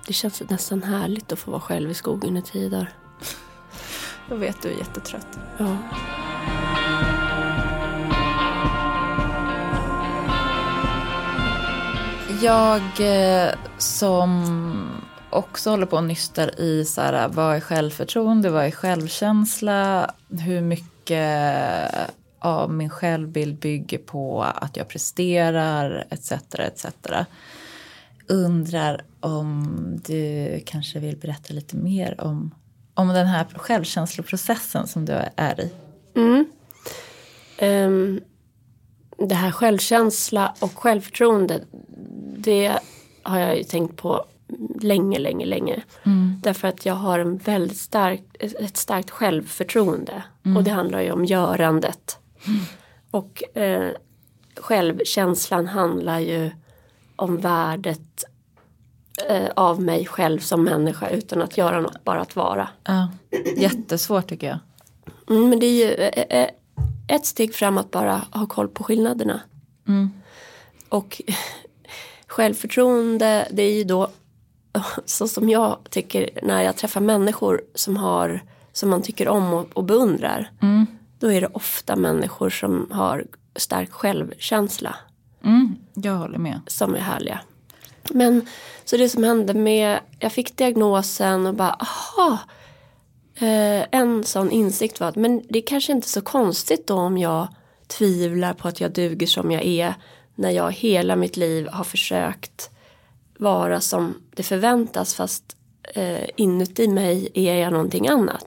[0.07, 2.93] Det känns nästan härligt att få vara själv i skogen i tio dagar.
[4.29, 5.27] Då vet du är jättetrött.
[5.57, 5.77] Ja.
[12.41, 18.65] Jag eh, som också håller på och nystar i så här, vad är självförtroende, vad
[18.65, 21.89] är självkänsla, hur mycket
[22.39, 26.31] av min självbild bygger på att jag presterar etc.
[26.59, 26.85] etc.
[28.27, 29.67] Undrar om
[30.05, 32.55] du kanske vill berätta lite mer om,
[32.93, 35.71] om den här självkänsloprocessen som du är i.
[37.57, 38.21] Ehm,
[39.17, 41.63] det här självkänsla och självförtroende.
[42.37, 42.79] Det
[43.23, 44.25] har jag ju tänkt på
[44.81, 45.83] länge, länge, länge.
[46.41, 50.23] Därför att jag har en väldigt stark, ett starkt självförtroende.
[50.57, 52.17] Och det handlar ju om görandet.
[53.11, 53.91] Och eh,
[54.55, 56.51] självkänslan handlar ju
[57.15, 58.23] om värdet
[59.29, 62.67] eh, av mig själv som människa utan att göra något, bara att vara.
[62.83, 63.09] Ja,
[63.57, 64.59] jättesvårt tycker jag.
[65.29, 66.49] Mm, men det är ju eh, eh,
[67.07, 69.41] ett steg fram att bara ha koll på skillnaderna.
[70.89, 71.21] Och
[72.27, 74.09] självförtroende det är ju då
[75.05, 78.41] så som jag tycker när jag träffar människor som har
[78.73, 80.51] som man tycker om och, och beundrar.
[81.19, 84.95] Då är det ofta människor som har stark självkänsla
[85.43, 86.61] Mm, jag håller med.
[86.67, 87.39] som är härliga.
[88.09, 88.47] Men
[88.85, 92.39] så det som hände med, jag fick diagnosen och bara aha.
[93.35, 97.17] Eh, en sån insikt var att men det är kanske inte så konstigt då om
[97.17, 97.47] jag
[97.87, 99.93] tvivlar på att jag duger som jag är.
[100.35, 102.69] När jag hela mitt liv har försökt
[103.39, 105.43] vara som det förväntas fast
[105.93, 108.45] eh, inuti mig är jag någonting annat.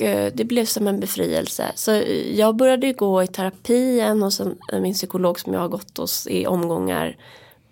[0.00, 1.72] Och eh, det blev som en befrielse.
[1.74, 5.68] Så eh, jag började gå i terapi igen hos en, min psykolog som jag har
[5.68, 7.16] gått hos i omgångar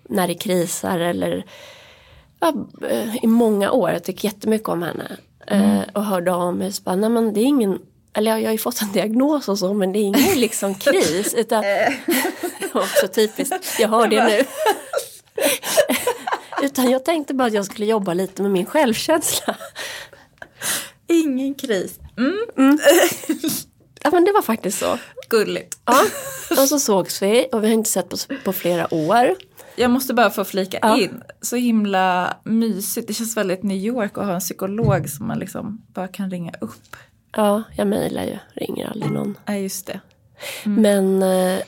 [0.09, 1.45] när det krisar eller
[2.41, 2.55] ja,
[2.91, 3.91] eh, i många år.
[3.91, 5.16] Jag tycker jättemycket om henne.
[5.47, 6.72] eh, och hörde av mig.
[6.72, 7.79] Så bara, nej men det är ingen,
[8.12, 11.35] eller jag, har ju fått en diagnos och så men det är ingen liksom kris.
[11.35, 11.64] Utan,
[12.72, 14.45] också typiskt, jag hör det nu.
[16.66, 19.57] Utan jag tänkte bara att jag skulle jobba lite med min självkänsla.
[21.07, 21.99] Ingen kris.
[24.02, 24.98] Ja men det var faktiskt så.
[25.28, 25.78] Gulligt.
[25.84, 26.00] Ja.
[26.50, 29.34] Och så sågs vi och vi har inte sett på, på flera år.
[29.76, 30.98] Jag måste bara få flika Ja.
[30.98, 31.22] in.
[31.40, 33.08] Så himla mysigt.
[33.08, 36.52] Det känns väldigt New York att ha en psykolog som man liksom bara kan ringa
[36.60, 36.96] upp.
[37.36, 39.38] Ja, jag mejlar ju, ringer aldrig någon.
[39.46, 40.00] Ja, just det.
[40.64, 41.58] Men, eh,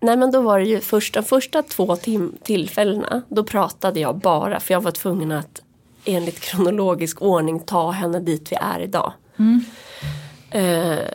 [0.00, 4.18] nej men då var det ju först, de första två tim- tillfällena, då pratade jag
[4.18, 5.60] bara för jag var tvungen att
[6.04, 9.12] enligt kronologisk ordning ta henne dit vi är idag.
[10.50, 11.08] Eh,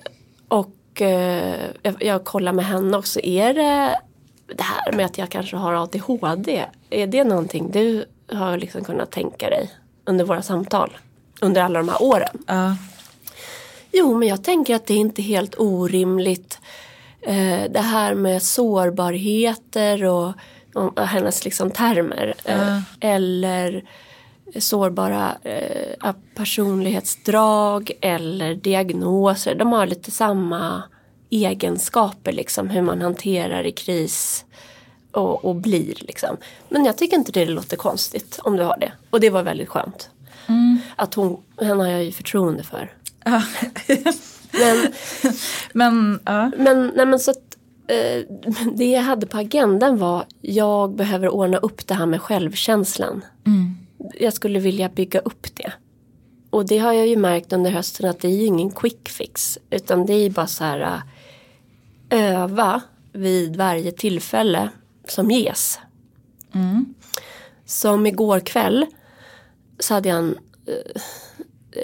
[0.47, 3.99] och eh, jag, jag kollar med henne också, är det
[4.55, 9.11] det här med att jag kanske har ADHD, är det någonting du har liksom kunnat
[9.11, 9.72] tänka dig
[10.05, 10.97] under våra samtal?
[11.41, 12.43] Under alla de här åren?
[12.47, 12.76] Ja.
[13.91, 16.59] Jo, men jag tänker att det är inte helt orimligt.
[17.22, 20.34] Eh, det här med sårbarheter och,
[20.74, 22.34] och hennes liksom termer.
[22.43, 23.84] Eh, eller
[24.58, 29.56] sårbara eh, personlighetsdrag eller diagnoser.
[29.56, 30.84] De har lite samma
[31.30, 34.45] egenskaper liksom hur man hanterar i kris
[35.12, 36.38] och, och blir liksom.
[36.70, 38.91] Men jag tycker inte det låter konstigt om du har det.
[39.10, 40.10] Och det var väldigt skönt.
[40.95, 42.93] Att hon, henne har jag ju förtroende för.
[43.26, 43.43] Ja.
[44.52, 44.88] Men,
[45.74, 46.52] Men ja.
[46.58, 48.24] men, nej men så att, eh,
[48.74, 53.26] det jag hade på agendan var jag behöver ordna upp det här med självkänslan.
[54.20, 55.74] Jag skulle vilja bygga upp det.
[56.50, 59.58] Och det har jag ju märkt under hösten att det är ju ingen quick fix.
[59.70, 61.02] Utan det är ju bara så här
[62.10, 62.82] eh, öva
[63.14, 64.70] vid varje tillfälle
[65.08, 65.80] som ges.
[67.66, 68.86] Som igår kväll
[69.80, 71.02] så hade jag en eh,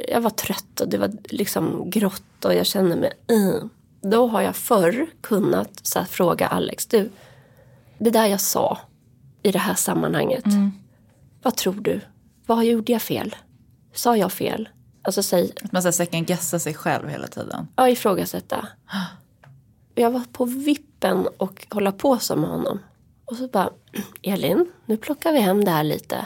[0.07, 3.69] jag var trött och det var liksom grått och jag kände mig mm.
[4.01, 7.09] Då har jag förr kunnat så här, fråga Alex, du,
[7.97, 8.77] det där jag sa
[9.43, 10.45] i det här sammanhanget,
[11.45, 12.01] vad tror du?
[12.45, 13.35] Vad gjorde jag fel?
[13.93, 14.69] Sa jag fel?
[15.01, 17.67] Alltså säg, Att man second guessar sig själv hela tiden.
[17.75, 18.67] ja ifrågasätta.
[19.95, 22.79] Jag var på vippen och hålla på som med honom.
[23.25, 23.69] Och så bara,
[24.21, 26.25] Elin, nu plockar vi hem det här lite.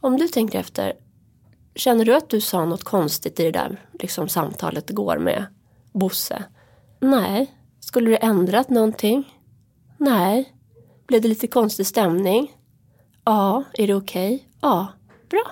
[0.00, 0.92] Om du tänker efter,
[1.74, 5.44] känner du att du sa något konstigt i det där liksom, samtalet igår med
[5.92, 6.44] Bosse?
[7.00, 7.54] Nej.
[7.80, 9.38] Skulle du ändrat någonting?
[9.98, 10.52] Nej.
[11.06, 12.52] Blev det lite konstig stämning?
[13.24, 13.64] Ja.
[13.74, 14.48] Är det okej?
[14.60, 14.86] Ja.
[15.28, 15.42] Bra.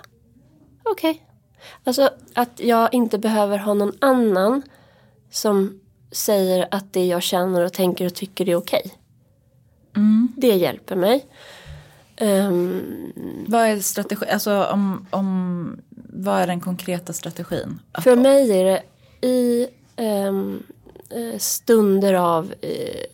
[0.82, 1.26] Okej.
[1.84, 4.62] Alltså att jag inte behöver ha någon annan
[5.30, 5.80] som
[6.12, 8.94] säger att det jag känner och tänker och tycker är okej.
[10.36, 11.26] Det hjälper mig.
[12.16, 12.82] Ehm,
[13.46, 14.26] Vad är strategi?
[14.30, 15.80] Alltså om, om,
[16.12, 17.80] vad är den konkreta strategin?
[18.02, 18.82] För mig är det
[19.26, 19.66] i
[19.96, 20.32] eh,
[21.38, 23.04] stunder av, eh,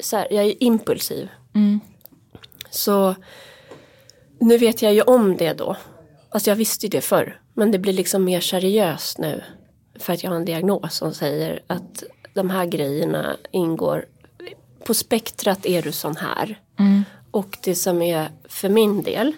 [0.00, 1.28] så här, jag är impulsiv.
[2.70, 3.14] Så
[4.40, 5.76] nu vet jag ju om det då.
[6.30, 7.40] Alltså jag visste ju det förr.
[7.54, 9.42] Men det blir liksom mer seriöst nu.
[9.98, 12.02] För att jag har en diagnos som säger att
[12.34, 14.04] de här grejerna ingår.
[14.84, 16.60] På spektrat är du sån här.
[17.30, 19.32] Och det som är för min del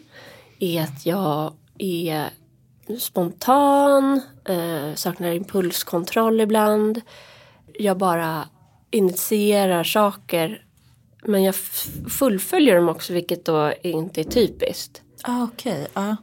[0.59, 2.31] är att jag är
[2.99, 7.01] spontan, eh, saknar impulskontroll ibland.
[7.79, 8.49] Jag bara
[8.91, 10.65] initierar saker.
[11.23, 11.55] Men jag
[12.09, 15.03] fullföljer dem också vilket då inte är typiskt.
[15.23, 16.17] Ah, Okej, ja.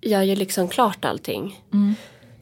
[0.00, 1.64] Jag gör liksom klart allting.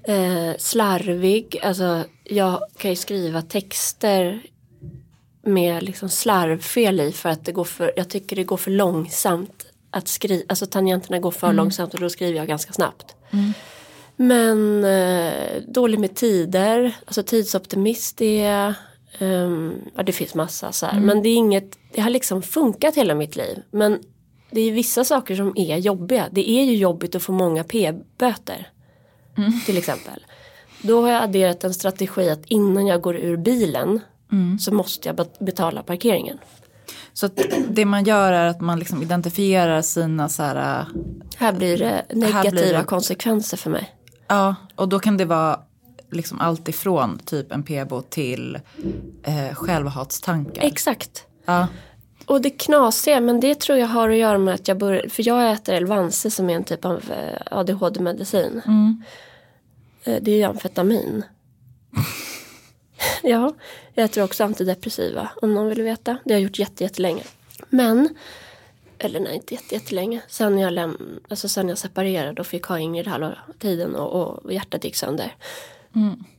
[0.02, 4.42] Eh, slarvig, alltså jag kan ju skriva texter
[5.42, 9.66] med liksom slarvfel i för att det går för, jag tycker det går för långsamt
[9.90, 13.16] att skriva, alltså tangenterna går för långsamt och då skriver jag ganska snabbt.
[14.16, 18.74] Men eh, dålig med tider, alltså tidsoptimist är
[19.18, 21.00] Ehm, ja, det finns massa så här.
[21.00, 23.62] Men det är inget, det har liksom funkat hela mitt liv.
[23.70, 23.98] Men
[24.50, 26.28] det är vissa saker som är jobbiga.
[26.30, 28.68] Det är ju jobbigt att få många p-böter.
[29.66, 30.24] Till exempel.
[30.82, 34.00] Då har jag adderat en strategi att innan jag går ur bilen
[34.60, 36.38] så måste jag bet- betala parkeringen.
[37.12, 37.28] Så
[37.70, 40.86] det man gör är att man liksom identifierar sina så här, äh,
[41.36, 43.94] Här blir det negativa blir det- konsekvenser för mig.
[44.28, 45.60] ja, och då kan det vara
[46.10, 48.58] liksom allt ifrån typ en p-bot till
[49.22, 50.62] eh, självhatstankar.
[50.62, 51.24] Exakt.
[51.44, 51.68] ja.
[52.26, 55.26] Och det knasiga, men det tror jag har att göra med att jag börjar, för
[55.28, 58.62] jag äter Elvanse som är en typ av eh, ADHD-medicin.
[60.04, 61.24] Eh, Det är ju amfetamin.
[63.22, 63.54] ja,
[63.94, 66.18] jag äter också antidepressiva om någon vill veta.
[66.24, 67.22] Det har jag gjort jätte, jättelänge.
[67.68, 68.08] Men
[68.98, 72.78] eller nej inte jätte, jättelänge, sen jag, läm, alltså sen jag separerade och fick ha
[72.78, 75.34] Ingrid halva tiden och, och hjärtat gick sönder.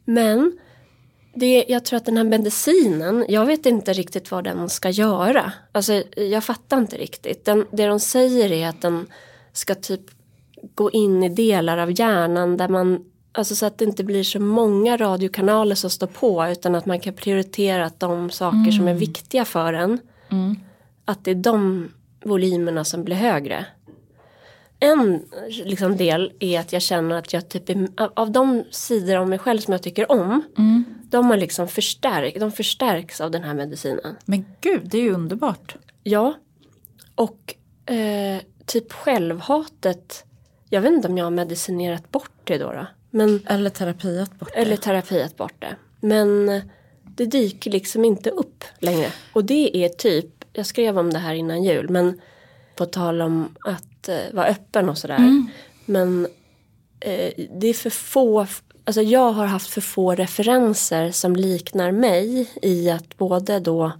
[0.05, 0.57] Men
[1.33, 5.53] det, jag tror att den här medicinen, jag vet inte riktigt vad den ska göra.
[5.71, 7.45] Alltså jag fattar inte riktigt.
[7.45, 9.07] Den, det de säger är att den
[9.53, 10.01] ska typ
[10.75, 14.39] gå in i delar av hjärnan där man Alltså så att det inte blir så
[14.39, 18.93] många radiokanaler som står på utan att man kan prioritera att de saker som är
[18.93, 19.99] viktiga för en.
[21.05, 21.89] Att det är de
[22.23, 23.65] volymerna som blir högre.
[24.79, 25.25] En
[25.65, 29.39] liksom, del är att jag känner att jag typ är, av- de sidor av mig
[29.39, 30.43] själv som jag tycker om.
[31.03, 34.15] De har liksom förstärk, de förstärks av den här medicinen.
[34.25, 35.75] Men gud, det är ju underbart.
[36.03, 36.33] Ja.
[37.15, 37.55] Och
[37.93, 40.23] eh, typ självhatet.
[40.69, 42.71] Jag vet inte om jag har medicinerat bort det då.
[42.71, 42.87] då.
[43.09, 44.59] Men, Eller terapiat bort det.
[44.59, 45.75] eller terapiat bort det.
[46.01, 46.61] Men
[47.03, 49.07] det dyker liksom inte upp längre.
[49.33, 51.89] Och det är typ, jag skrev om det här innan jul.
[51.89, 52.21] Men
[52.79, 55.43] på tal om att eh, vara öppen och sådär.
[55.85, 56.27] Men
[56.99, 58.47] eh, det är för få,
[58.85, 63.91] alltså jag har haft för få referenser som liknar mig i att både då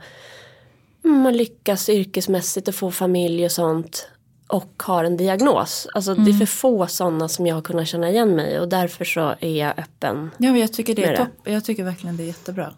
[1.03, 4.09] mm, man lyckas yrkesmässigt och få familj och sånt
[4.47, 5.87] och har en diagnos.
[5.93, 9.05] Alltså det är för få sådana som jag har kunnat känna igen mig och därför
[9.05, 10.31] så är jag öppen.
[10.37, 11.17] Ja, men jag tycker det är det.
[11.17, 11.27] topp.
[11.43, 12.73] Jag tycker verkligen det är jättebra.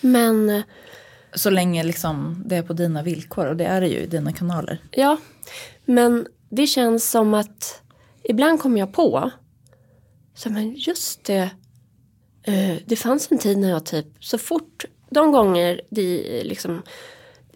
[0.00, 0.62] Men
[1.34, 4.32] Så länge liksom det är på dina villkor och det är det ju i dina
[4.32, 4.78] kanaler.
[4.90, 5.16] ja,
[5.84, 7.82] men det känns som att
[8.22, 9.30] ibland kommer jag på
[10.34, 11.50] så men just det
[12.42, 16.82] eh, det fanns en tid när jag typ så fort de gånger det liksom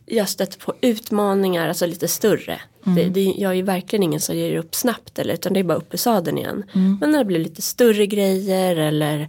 [0.07, 2.61] jag stöter på utmaningar, alltså lite större.
[2.85, 5.65] Det, det, jag är ju verkligen ingen som ger upp snabbt eller, utan det är
[5.65, 6.65] bara upp i sadeln igen.
[7.01, 9.29] Men när det blev lite större grejer eller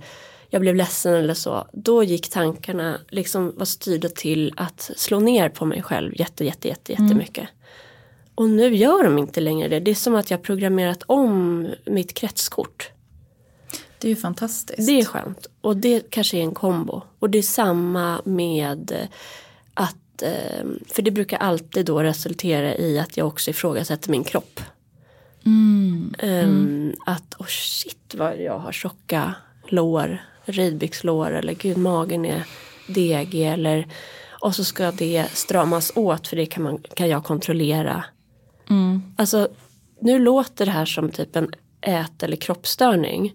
[0.49, 1.67] jag blev ledsen eller så.
[1.73, 6.67] Då gick tankarna liksom var styrda till att slå ner på mig själv jätte, jätte,
[6.67, 7.49] jätte, jättemycket.
[8.35, 9.79] Och nu gör de inte längre det.
[9.79, 12.89] Det är som att jag programmerat om mitt kretskort.
[13.99, 14.87] Det är ju fantastiskt.
[14.87, 15.47] Det är skönt.
[15.61, 17.01] Och det kanske är en kombo.
[17.19, 19.07] Och det är samma med
[19.73, 24.59] att, eh, för det brukar alltid då resultera i att jag också ifrågasätter min kropp.
[26.19, 29.33] Ehm, Att, oh shit vad jag har tjocka
[29.67, 32.43] lår, ridbyxlår eller gud magen är
[32.87, 33.87] degig eller
[34.41, 38.03] och så ska det stramas åt för det kan, man, kan jag kontrollera.
[39.17, 39.47] Alltså
[40.01, 43.33] nu låter det här som typ en ät eller kroppsstörning.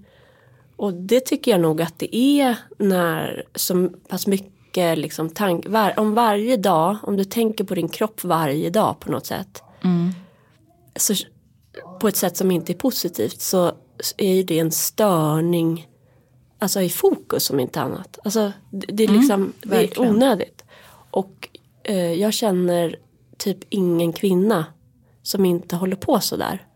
[0.76, 5.98] Och det tycker jag nog att det är när så pass mycket liksom tank, var,
[5.98, 9.62] om varje dag, om du tänker på din kropp varje dag på något sätt.
[10.96, 11.14] Så,
[12.00, 13.72] på ett sätt som inte är positivt så
[14.16, 15.86] är det en störning
[16.62, 18.18] alltså i fokus om inte annat.
[18.24, 20.64] Alltså det, det är liksom det är onödigt.
[21.10, 21.48] Och
[21.84, 22.96] eh, jag känner
[23.38, 24.64] typ ingen kvinna
[25.22, 26.66] som inte håller på sådär.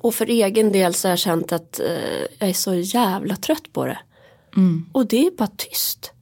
[0.00, 3.72] Och för egen del så har jag känt att eh, jag är så jävla trött
[3.72, 3.98] på det.
[4.92, 6.12] Och det är bara tyst.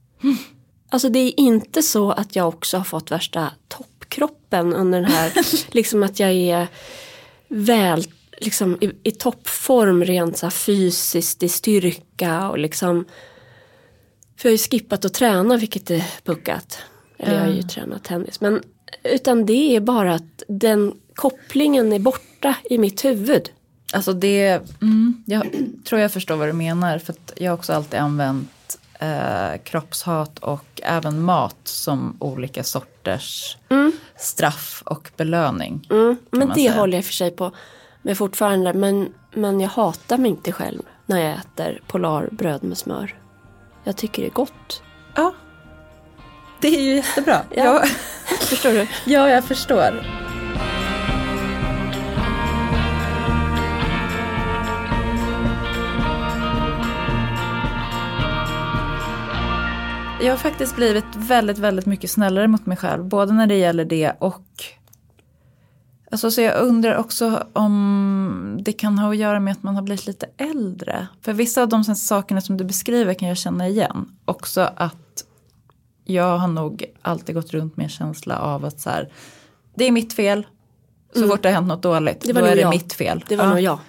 [0.89, 5.33] Alltså det är inte så att jag också har fått värsta toppkroppen under den här,
[5.73, 6.67] liksom att jag är
[7.47, 8.05] väl
[8.43, 13.05] liksom i, i toppform rent så fysiskt i styrka och liksom
[14.37, 16.79] för jag har ju skippat att träna vilket är puckat.
[17.17, 18.41] Eller jag har ju tränat tennis.
[18.41, 18.63] Men
[19.03, 23.49] utan det är bara att den kopplingen är borta i mitt huvud.
[23.93, 25.47] Alltså det, mm, jag
[25.85, 26.99] tror jag förstår vad du menar.
[26.99, 33.57] För att jag har också alltid använt eh, kroppshat och även mat som olika sorters
[34.17, 35.87] straff och belöning.
[35.89, 36.73] Mm, men det säga.
[36.73, 37.51] håller jag för sig på
[38.03, 38.73] med fortfarande.
[38.73, 43.15] Men, men jag hatar mig inte själv när jag äter polarbröd med smör.
[43.83, 44.83] Jag tycker det är gott.
[45.15, 45.33] Ja,
[46.59, 47.41] det är ju jättebra.
[47.55, 47.63] Ja.
[47.63, 47.83] Ja,
[48.39, 48.87] Förstår du?
[49.05, 50.03] ja jag förstår.
[60.21, 63.03] Jag har faktiskt blivit väldigt, väldigt mycket snällare mot mig själv.
[63.05, 64.43] Både när det gäller det och...
[66.13, 69.81] Alltså, så jag undrar också om det kan ha att göra med att man har
[69.83, 71.07] blivit lite äldre.
[71.21, 74.05] För vissa av de sakerna som du beskriver kan jag känna igen.
[74.25, 75.23] Också att
[76.05, 79.11] jag har nog alltid gått runt med en känsla av att så här,
[79.75, 80.45] det är mitt fel.
[81.15, 82.35] Så fort det har hänt något dåligt, Mm.
[82.35, 82.69] Det var då är det jag.
[82.69, 83.23] mitt fel.
[83.27, 83.49] Det var Ja.
[83.49, 83.79] nog jag.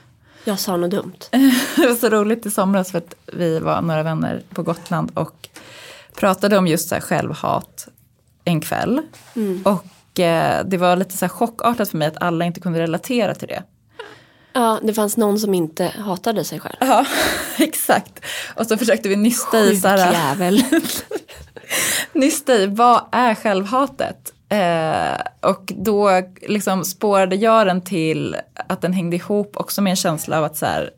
[0.45, 1.13] Jag sa något dumt.
[1.77, 5.49] Det var så roligt i somras för att vi var några vänner på Gotland och
[6.17, 7.89] pratade om just så här självhat
[8.45, 9.03] en kväll.
[9.65, 9.79] Och eh,
[10.65, 13.63] det var lite så chockartat för mig att alla inte kunde relatera till det.
[14.53, 16.77] Ja, det fanns någon som inte hatade sig själv.
[16.81, 17.07] Ja,
[17.59, 18.21] exakt.
[18.57, 20.63] Och så försökte vi nysta i så här,
[22.19, 24.33] nysta i vad är självhatet?
[24.49, 28.37] Eh, och då liksom spårade jag den till
[28.69, 30.91] att den hängde ihop också med en känsla av att så här,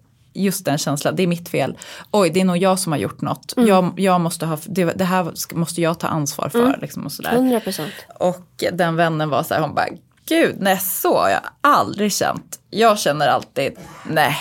[0.43, 1.79] just den känslan, det är mitt fel.
[2.11, 3.55] Oj, det är nog jag som har gjort något.
[3.57, 6.79] Jag, jag måste ha, det, det här måste jag ta ansvar för.
[6.81, 7.33] Liksom, och, sådär.
[7.33, 7.93] 100 procent.
[8.19, 9.87] och den vännen var så här, hon bara,
[10.29, 12.59] gud, nej så har jag aldrig känt.
[12.71, 13.73] Jag känner alltid,
[14.11, 14.37] nej,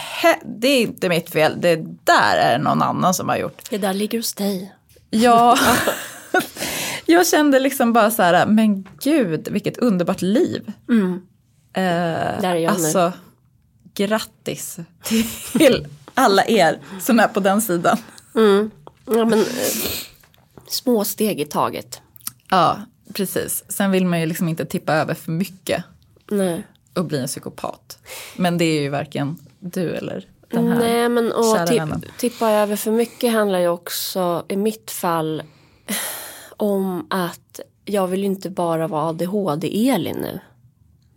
[0.45, 3.61] det är inte mitt fel, det där är det någon annan som har gjort.
[3.69, 4.75] Det där ligger hos dig.
[5.09, 5.57] Ja,
[7.05, 10.71] jag kände liksom bara så här, men gud, vilket underbart liv.
[11.73, 13.11] Eh, Där är jag nu.
[13.95, 14.79] Grattis
[15.51, 17.97] till alla er som är på den sidan.
[19.05, 19.45] Ja, men, eh,
[20.67, 22.01] små steg i taget.
[22.49, 22.79] Ja,
[23.13, 23.63] precis.
[23.67, 25.83] Sen vill man ju liksom inte tippa över för mycket
[26.31, 26.67] Nej.
[26.93, 27.97] och bli en psykopat.
[28.35, 32.75] Men det är ju varken du eller den här Nej men och tipp, tippa över
[32.75, 35.43] för mycket handlar ju också i mitt fall
[36.57, 40.39] om att jag vill inte bara vara ADHD-Elin nu.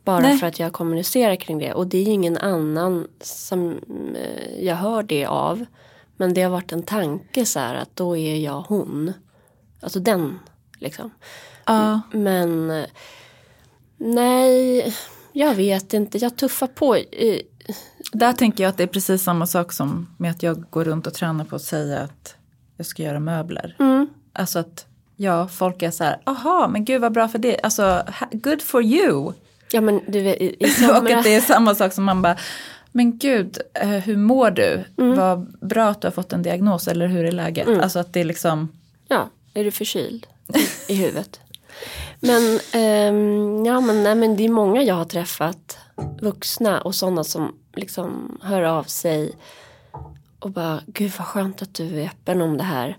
[0.09, 0.39] Bara Nej.
[0.39, 1.73] för att jag kommunicerar kring det.
[1.73, 3.79] Och det är ju ingen annan som
[4.17, 5.65] eh, jag hör det av.
[6.17, 9.13] Men det har varit en tanke så här att då är jag hon.
[9.81, 10.39] Alltså den
[10.79, 11.11] liksom.
[11.65, 12.85] Ja, Men eh,
[13.97, 14.95] nej,
[15.33, 16.19] jag vet inte.
[16.19, 16.95] Jag tuffar på.
[16.97, 17.41] eh,
[18.13, 21.07] där tänker jag att det är precis samma sak som med att jag går runt
[21.07, 22.35] och tränar på att säga att
[22.77, 23.77] jag ska göra möbler.
[23.79, 24.09] Mm.
[24.33, 24.87] Alltså att
[25.17, 28.03] ja, folk är så här, aha, men gud vad bra för det, alltså
[28.33, 29.33] good for you.
[29.73, 31.13] Ja men du vet, i, i Och somras.
[31.13, 32.37] att det är samma sak som man bara,
[32.93, 34.85] men gud, eh, hur mår du?
[34.99, 35.17] Mm.
[35.17, 37.69] Vad bra att du har fått en diagnos eller hur är läget?
[37.69, 38.69] Alltså att det är liksom,
[39.09, 40.27] Ja, är du förkyld
[40.87, 41.41] i huvudet?
[42.21, 45.79] Men, ehm, ja, men, nej, men det är många jag har träffat,
[46.21, 49.33] vuxna och sådana som liksom hör av sig
[50.39, 52.97] och bara, gud vad skönt att du är öppen om det här.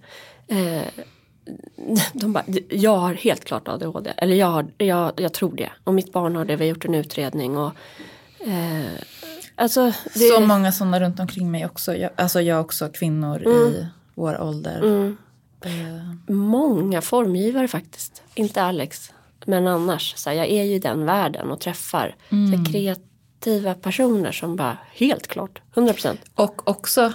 [0.47, 1.03] Eh,
[2.13, 5.69] de bara, jag har helt klart ADHD, eller jag, har, jag, jag tror det.
[5.83, 7.57] Och mitt barn har det, vi har gjort en utredning.
[7.57, 7.71] Och,
[8.39, 9.01] eh,
[9.55, 11.95] alltså, det, så många sådana runt omkring mig också.
[11.95, 14.79] Jag, alltså jag också, kvinnor i vår ålder.
[14.79, 15.17] Mm.
[15.65, 18.23] Eh, många formgivare faktiskt.
[18.35, 19.11] Inte Alex,
[19.45, 20.13] men annars.
[20.17, 24.55] Så här, jag är ju i den världen och träffar så här, kreativa personer som
[24.55, 26.21] bara, helt klart, 100 procent.
[26.35, 27.13] Och också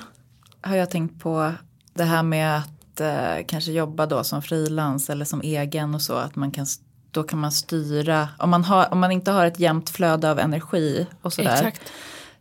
[0.61, 1.53] har jag tänkt på
[1.95, 6.15] det här med att eh, kanske jobba då som frilans eller som egen och så.
[6.15, 6.67] Att man kan,
[7.11, 10.39] då kan man styra, om man, har, om man inte har ett jämnt flöde av
[10.39, 11.53] energi och sådär.
[11.53, 11.83] Exakt.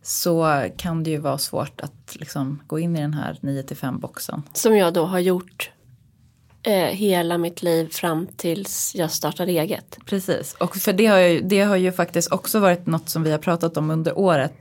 [0.02, 4.00] Så kan det ju vara svårt att liksom gå in i den här 9 5
[4.00, 4.42] boxen.
[4.52, 5.70] Som jag då har gjort
[6.62, 9.98] eh, hela mitt liv fram tills jag startade eget.
[10.06, 13.30] Precis, och för det har, ju, det har ju faktiskt också varit något som vi
[13.30, 14.54] har pratat om under året.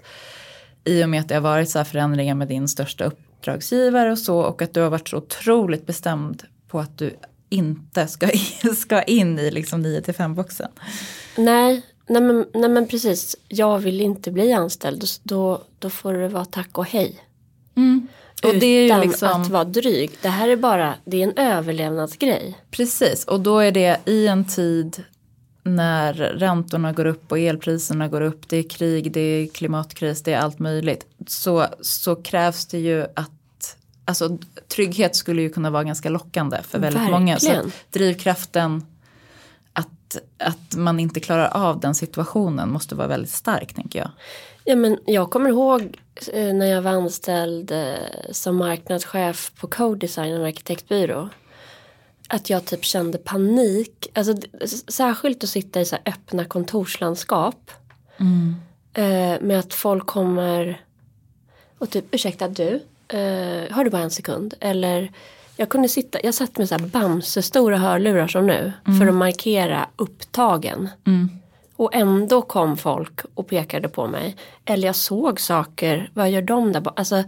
[0.84, 3.12] I och med att det har varit så här förändringar med din största
[3.44, 4.40] uppdragsgivare och så.
[4.40, 7.16] Och att du har varit så otroligt bestämd på att du
[7.50, 8.28] inte ska
[8.78, 10.72] ska in i liksom 9 5 boxen.
[11.38, 13.36] Nej, nej, men, nej men precis.
[13.48, 15.04] Jag vill inte bli anställd.
[15.24, 17.20] Då, då får det vara tack och hej.
[18.44, 20.12] Och det är ju Utan liksom, att vara dryg.
[20.22, 22.58] Det här är bara, det är en överlevnadsgrej.
[22.72, 25.04] precis, och då är det i en tid
[25.64, 30.34] när räntorna går upp och elpriserna går upp, det är krig, det är klimatkris, det
[30.34, 31.06] är allt möjligt.
[31.28, 34.38] Så, så krävs det ju att, alltså
[34.68, 37.40] trygghet skulle ju kunna vara ganska lockande för väldigt många.
[37.40, 37.68] Så Verkligen.
[37.68, 38.86] att drivkraften
[39.74, 44.10] att, att man inte klarar av den situationen måste vara väldigt stark tänker jag.
[44.64, 45.82] Ja, men jag kommer ihåg
[46.34, 47.94] eh, när jag var anställd eh,
[48.32, 51.30] som marknadschef på Co-design, en arkitektbyrå.
[52.34, 54.08] Att jag typ kände panik.
[54.14, 54.36] Alltså,
[54.88, 57.72] särskilt att sitta i så här öppna kontorslandskap.
[58.94, 60.82] Eh, med att folk kommer
[61.78, 62.74] och typ ursäkta du,
[63.08, 64.54] eh, har du bara en sekund?
[64.60, 65.12] Eller
[65.58, 68.74] jag kunde sitta, jag satt med så här Bamse-stora hörlurar som nu.
[69.00, 70.90] För att markera upptagen.
[71.76, 74.36] Och ändå kom folk och pekade på mig.
[74.66, 77.24] Eller jag såg saker, vad gör de där bak- alltså,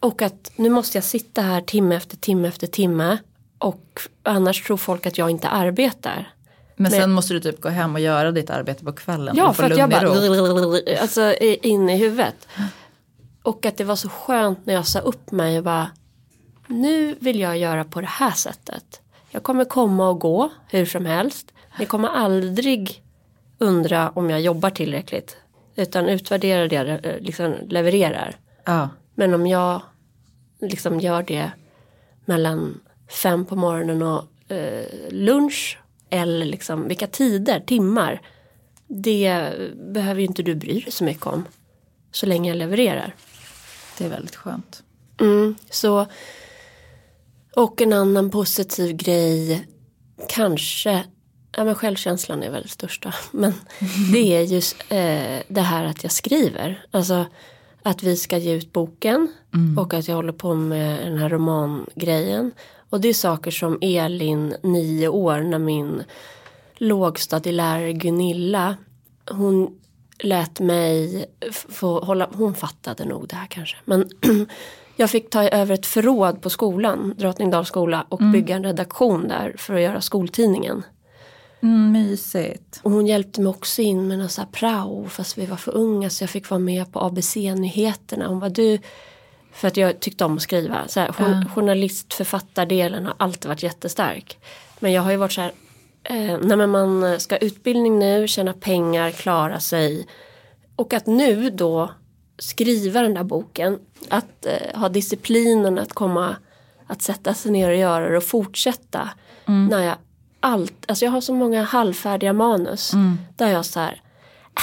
[0.00, 3.18] Och att nu måste jag sitta här timme efter timme efter timme.
[3.64, 6.34] Och annars tror folk att jag inte arbetar.
[6.76, 9.36] Men, Men- sen måste du typ gå hem och göra ditt arbete på kvällen.
[9.36, 12.48] Ja, få för att jag bara alltså in i huvudet.
[13.42, 15.90] Och att det var så skönt när jag sa upp mig och bara
[16.66, 19.00] nu vill jag göra på det här sättet.
[19.30, 21.52] Jag kommer komma och gå hur som helst.
[21.78, 23.02] Ni kommer aldrig
[23.58, 25.36] undra om jag jobbar tillräckligt.
[25.76, 28.36] Utan utvärdera det jag eh, liksom levererar.
[28.64, 28.88] Ja.
[29.14, 29.82] Men om jag
[30.60, 31.50] liksom gör det
[32.24, 35.78] mellan fem på morgonen och eh, lunch
[36.10, 38.20] eller liksom vilka tider, timmar.
[38.86, 39.52] Det
[39.92, 41.44] behöver ju inte du bry dig så mycket om.
[42.12, 43.14] Så länge jag levererar.
[43.98, 44.82] Det är väldigt skönt.
[45.20, 46.06] Mm, så,
[47.56, 49.66] och en annan positiv grej
[50.28, 51.04] kanske
[51.56, 53.14] ja, men självkänslan är väl största.
[53.30, 53.54] Men
[54.12, 56.86] det är just eh, det här att jag skriver.
[56.90, 57.26] Alltså
[57.82, 59.28] att vi ska ge ut boken
[59.78, 62.52] och att jag håller på med den här romangrejen.
[62.94, 66.02] Och det är saker som Elin, nio år, när min
[66.74, 68.76] lågstadielärare Gunilla,
[69.30, 69.78] hon
[70.18, 71.26] lät mig
[71.68, 73.76] få hålla, hon fattade nog det här kanske.
[73.84, 74.08] Men
[74.96, 79.54] jag fick ta över ett förråd på skolan, Drottningdals skola, och bygga en redaktion där
[79.58, 80.82] för att göra skoltidningen.
[81.62, 82.80] Mm, mysigt.
[82.82, 85.76] Och hon hjälpte mig också in med någon så här prao fast vi var för
[85.76, 88.26] unga så jag fick vara med på ABC-nyheterna.
[88.26, 88.78] Hon var du,
[89.54, 90.88] för att jag tyckte om att skriva.
[90.88, 94.38] Så här, jour- Journalistförfattardelen har alltid varit jättestark.
[94.78, 95.52] Men jag har ju varit så här,
[96.04, 100.06] eh, nej men man ska utbildning nu, tjäna pengar, klara sig.
[100.76, 101.90] Och att nu då
[102.38, 103.78] skriva den där boken,
[104.08, 106.36] att eh, ha disciplinen att komma,
[106.86, 109.08] att sätta sig ner och göra det och fortsätta.
[109.68, 109.94] När jag
[110.40, 112.92] allt, alltså jag har så många halvfärdiga manus.
[113.36, 114.00] Där jag så här,
[114.56, 114.62] äh,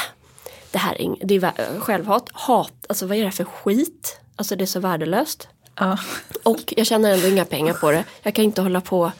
[0.71, 4.17] det här är, det är självhat, hat, alltså vad är det här för skit?
[4.41, 5.47] Alltså det är så värdelöst.
[5.75, 5.97] Ja.
[6.43, 8.03] Och jag tjänar ändå inga pengar på det.
[8.23, 9.11] Jag kan inte hålla på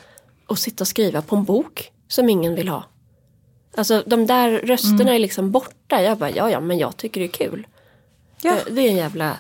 [0.48, 2.84] och sitta och skriva på en bok som ingen vill ha.
[3.78, 6.02] Alltså de där rösterna är liksom borta.
[6.02, 7.68] Jag bara, ja ja men jag tycker det är kul.
[8.42, 8.56] Ja.
[8.66, 9.38] Det, det är en jävla,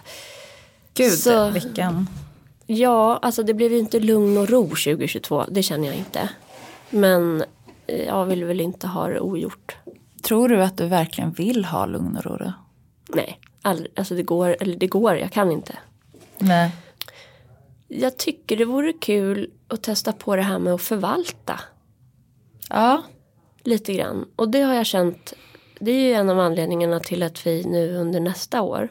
[0.93, 2.07] Gud, Så- vilken...
[2.65, 5.45] ja alltså det blev ju inte lugn och ro 2022.
[5.51, 6.29] Det känner jag inte.
[6.89, 7.43] Men
[7.87, 9.77] eh, jag vill väl inte ha det ogjort.
[10.23, 12.53] Tror du att du verkligen vill ha lugn och ro då?
[13.15, 15.77] Nej, aldrig, alltså det går, eller det går, jag kan inte.
[16.37, 16.71] Nej.
[17.87, 21.59] Jag tycker det vore kul att testa på det här med att förvalta.
[22.69, 23.03] Ja.
[23.63, 24.25] Lite grann.
[24.35, 25.33] Och det har jag känt.
[25.79, 28.89] Det är ju en av anledningarna till att vi nu under nästa år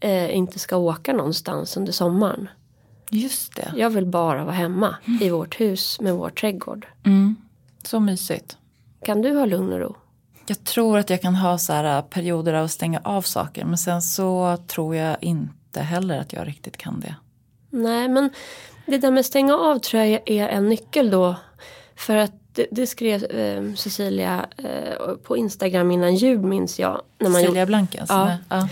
[0.00, 2.48] eh, inte ska åka någonstans under sommaren.
[3.10, 3.72] Just det.
[3.76, 6.86] Jag vill bara vara hemma i vårt hus med vår trädgård.
[7.06, 7.36] Mm.
[7.82, 8.56] Så mysigt.
[9.04, 9.96] Kan du ha lugn och ro?
[10.50, 13.64] Jag tror att jag kan ha så här äh, perioder av att stänga av saker.
[13.64, 17.14] Men sen så tror jag inte heller att jag riktigt kan det.
[17.70, 18.30] Nej, men
[18.86, 21.36] det där med stänga av tror jag är en nyckel då.
[21.96, 27.02] För att det, det skrev eh, Cecilia eh, på Instagram innan jul minns jag.
[27.18, 28.06] När man gjorde, Silja Blanken.
[28.06, 28.36] som Ja.
[28.48, 28.68] ja.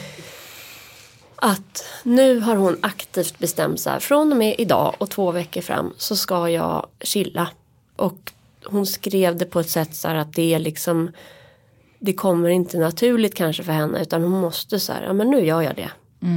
[1.36, 4.00] att nu har hon aktivt bestämt sig.
[4.00, 7.48] Från och med idag och två veckor fram så ska jag chilla.
[7.96, 8.32] Och
[8.64, 11.10] hon skrev det på ett sätt så här att det är liksom
[11.98, 15.44] det kommer inte naturligt kanske för henne utan hon måste så här, ja men nu
[15.44, 15.90] gör jag det.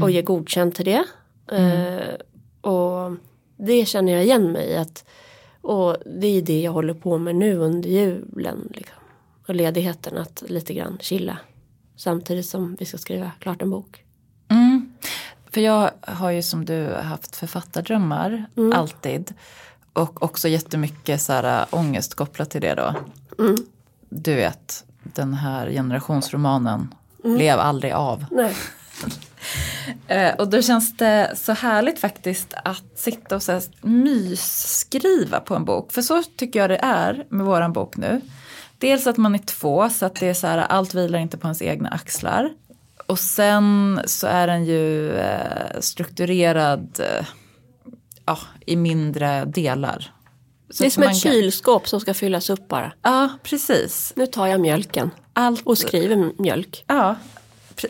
[0.04, 1.04] Och ge godkänt till det.
[1.52, 2.16] Eh,
[2.72, 3.12] och
[3.58, 4.78] det känner jag igen mig i.
[4.78, 5.06] Att,
[5.62, 8.72] och det är det jag håller på med nu under julen.
[8.74, 8.98] Liksom.
[9.48, 11.38] Och ledigheten att lite grann chilla.
[11.96, 14.04] Samtidigt som vi ska skriva klart en bok.
[14.48, 14.94] Mm.
[15.52, 19.34] För jag har ju som du haft författardrömmar alltid.
[19.94, 22.96] Och också jättemycket så här, äh, ångest kopplat till det då.
[24.10, 26.94] Du vet, den här generationsromanen.
[27.24, 28.26] Lev aldrig av.
[28.32, 28.56] Nej.
[30.08, 35.56] Eh, och då känns det så härligt faktiskt att sitta och så här mysskriva på
[35.56, 35.92] en bok.
[35.92, 38.22] För så tycker jag det är med våran bok nu.
[38.78, 41.48] Dels att man är två så att det är så här, allt vilar inte på
[41.48, 42.50] ens egna axlar.
[43.08, 47.26] Och sen så är den ju eh, strukturerad eh,
[48.26, 50.12] ja, i mindre delar.
[50.80, 52.94] Det är som ett kan- kylskåp som ska fyllas upp bara.
[53.02, 54.14] Ja, precis.
[54.16, 56.84] Nu tar jag mjölken Allt, och skriver mjölk.
[56.88, 57.16] Ja,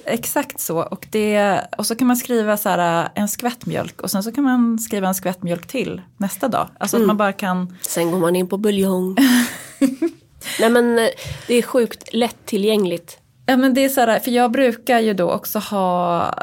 [0.05, 0.77] exakt så.
[0.83, 4.31] Och, det, och så kan man skriva så här, en skvätt mjölk och sen så
[4.31, 6.69] kan man skriva en skvätt mjölk till nästa dag.
[6.79, 9.17] Alltså att man bara kan, Sen går man in på buljong.
[10.59, 11.05] Nej men eh,
[11.47, 13.17] det är sjukt lättillgängligt.
[13.45, 16.33] ja men det är så här, för jag brukar ju då också ha,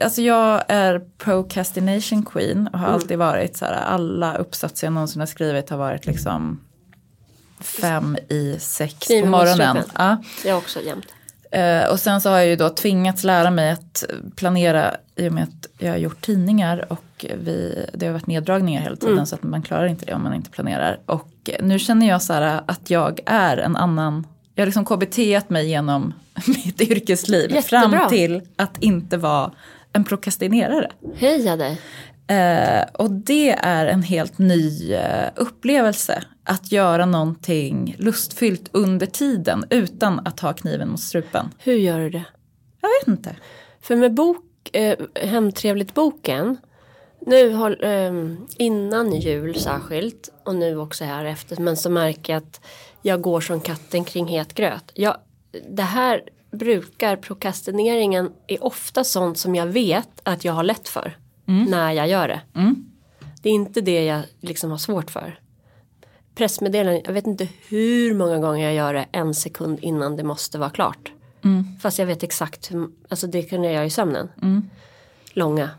[0.00, 5.20] alltså jag är procrastination queen och har alltid varit så här, alla uppsatser jag någonsin
[5.20, 6.60] har skrivit har varit liksom
[7.60, 9.76] fem i sex Skriver på morgonen.
[9.94, 10.16] Ja.
[10.44, 11.06] Jag också jämt.
[11.50, 14.04] Eh, och sen så har jag ju då tvingats lära mig att
[14.36, 18.82] planera i och med att jag har gjort tidningar och vi, det har varit neddragningar
[18.82, 21.00] hela tiden så att man klarar inte det om man inte planerar.
[21.06, 25.50] Och nu känner jag så här att jag är en annan, jag har liksom KBT
[25.50, 26.14] mig genom
[26.46, 27.90] mitt yrkesliv Jättebra.
[27.90, 29.52] fram till att inte vara
[29.92, 30.90] en prokrastinerare.
[31.16, 31.80] Heja dig.
[32.26, 36.22] Eh, och det är en helt ny eh, upplevelse.
[36.44, 41.50] Att göra någonting lustfyllt under tiden utan att ha kniven mot strupen.
[41.58, 42.24] Hur gör du det?
[42.80, 43.36] Jag vet inte.
[43.80, 46.56] För med bok, eh, Hemtrevligt-boken.
[47.26, 48.12] Nu har, eh,
[48.56, 51.56] innan jul särskilt och nu också här efter.
[51.56, 52.60] Men så märker jag att
[53.02, 54.92] jag går som katten kring het gröt.
[54.94, 55.16] Jag,
[55.68, 61.16] det här brukar prokrastineringen är ofta sånt som jag vet att jag har lätt för.
[61.68, 62.40] När jag gör det.
[62.54, 62.90] Mm.
[63.42, 65.40] Det är inte det jag liksom har svårt för.
[66.34, 70.58] pressmeddelanden, jag vet inte hur många gånger jag gör det en sekund innan det måste
[70.58, 71.12] vara klart.
[71.80, 74.28] Fast jag vet exakt, hur, alltså det kan jag göra i sömnen.
[75.32, 75.70] Långa,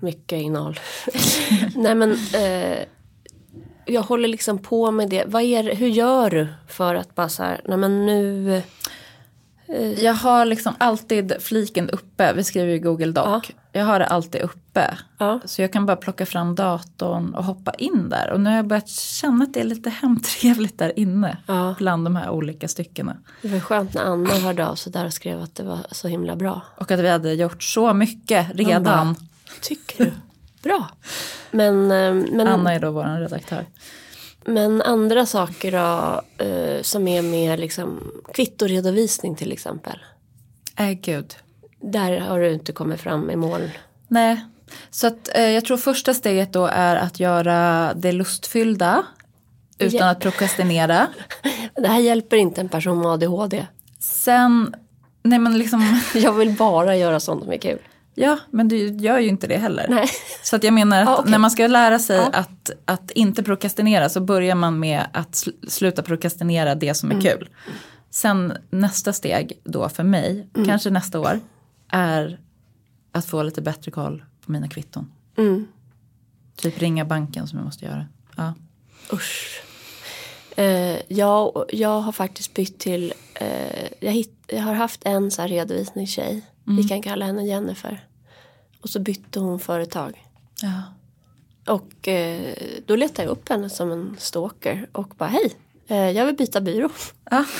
[0.00, 0.80] mycket innehåll.
[1.76, 2.78] Nej men eh,
[3.86, 5.24] jag håller liksom på med det.
[5.26, 8.62] Vad är hur gör du för att bara så här, nej men nu.
[9.98, 13.26] Jag har liksom alltid fliken uppe, vi skriver ju Google Doc.
[13.26, 13.42] Ja.
[13.72, 14.98] Jag har det alltid uppe.
[15.18, 15.40] Ja.
[15.44, 18.30] Så jag kan bara plocka fram datorn och hoppa in där.
[18.30, 21.36] Och nu har jag börjat känna att det är lite hemtrevligt där inne.
[21.46, 21.74] Ja.
[21.78, 23.16] Bland de här olika styckena.
[23.42, 26.08] Det var skönt när Anna hörde av sig där och skrev att det var så
[26.08, 26.62] himla bra.
[26.76, 28.82] Och att vi hade gjort så mycket redan.
[28.82, 29.14] bara,
[29.60, 30.12] Tycker du?
[30.62, 30.88] Bra.
[31.50, 33.66] Men, eh, men, Anna är då vår redaktör.
[34.46, 39.98] Men andra saker då eh, som är mer liksom kvittoredovisning till exempel.
[40.78, 41.34] Äh gud.
[41.80, 43.70] Där har du inte kommit fram i mål.
[44.08, 44.44] Nej,
[44.90, 49.04] så att, eh, jag tror första steget då är att göra det lustfyllda.
[49.78, 51.06] Utan att prokrastinera.
[51.74, 53.66] Det här hjälper inte en person med ADHD.
[53.98, 54.74] Sen,
[55.22, 57.78] nej men liksom, Jag vill bara göra sånt som är kul.
[58.14, 59.86] Ja men du gör ju inte det heller.
[59.88, 60.08] Nej.
[60.42, 61.30] Så att jag menar att Ja, okej.
[61.30, 62.30] när man ska lära sig Ja.
[62.32, 67.14] att, att inte prokrastinera så börjar man med att sl- sluta prokrastinera det som är
[67.14, 67.24] Mm.
[67.24, 67.48] kul.
[68.10, 70.68] Sen nästa steg då för mig, Mm.
[70.68, 71.40] kanske nästa år,
[71.88, 72.38] är
[73.12, 75.12] att få lite bättre koll på mina kvitton.
[75.38, 75.66] Mm.
[76.56, 78.06] Typ ringa banken som jag måste göra.
[78.36, 78.54] Ja.
[79.12, 79.60] Usch.
[80.56, 85.42] Eh, jag, jag har faktiskt bytt till, eh, jag, hitt, jag har haft en så
[85.42, 86.42] här redovisningstjej.
[86.64, 88.06] Vi kan kalla henne Jennifer.
[88.82, 90.24] Och så bytte hon företag.
[90.62, 90.82] Ja.
[91.72, 92.54] Och eh,
[92.86, 95.54] då letade jag upp henne som en stalker och bara hej,
[95.86, 96.88] eh, jag vill byta byrå.
[97.30, 97.44] Ja.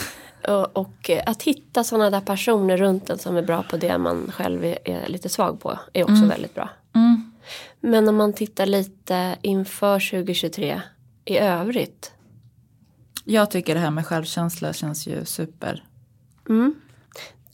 [0.49, 3.99] Och, och eh, att hitta sådana där personer runt en som är bra på det
[3.99, 6.69] man själv är, är lite svag på är också väldigt bra.
[6.95, 7.33] Mm.
[7.81, 10.83] Men om man tittar lite inför 2023
[11.25, 12.13] i övrigt.
[13.25, 15.85] Jag tycker det här med självkänsla känns ju super.
[16.49, 16.75] Mm.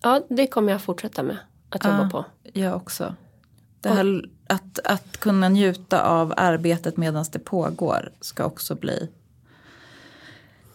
[0.03, 1.37] Ja, det kommer jag fortsätta med
[1.69, 2.09] att jobba Ja.
[2.11, 2.25] på.
[2.53, 3.15] Jag också.
[3.81, 9.09] Det här, att, att kunna njuta av arbetet medan det pågår ska också bli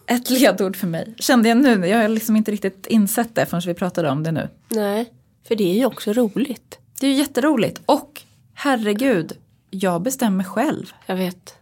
[0.06, 1.14] ett ledord för mig.
[1.18, 4.32] Kände jag nu, jag har liksom inte riktigt insett det förrän vi pratade om det
[4.32, 4.48] nu.
[4.68, 5.12] Nej,
[5.48, 6.78] för det är ju också roligt.
[7.00, 8.22] Det är ju jätteroligt och
[8.54, 9.32] herregud,
[9.70, 10.92] jag bestämmer själv.
[11.06, 11.54] Jag vet.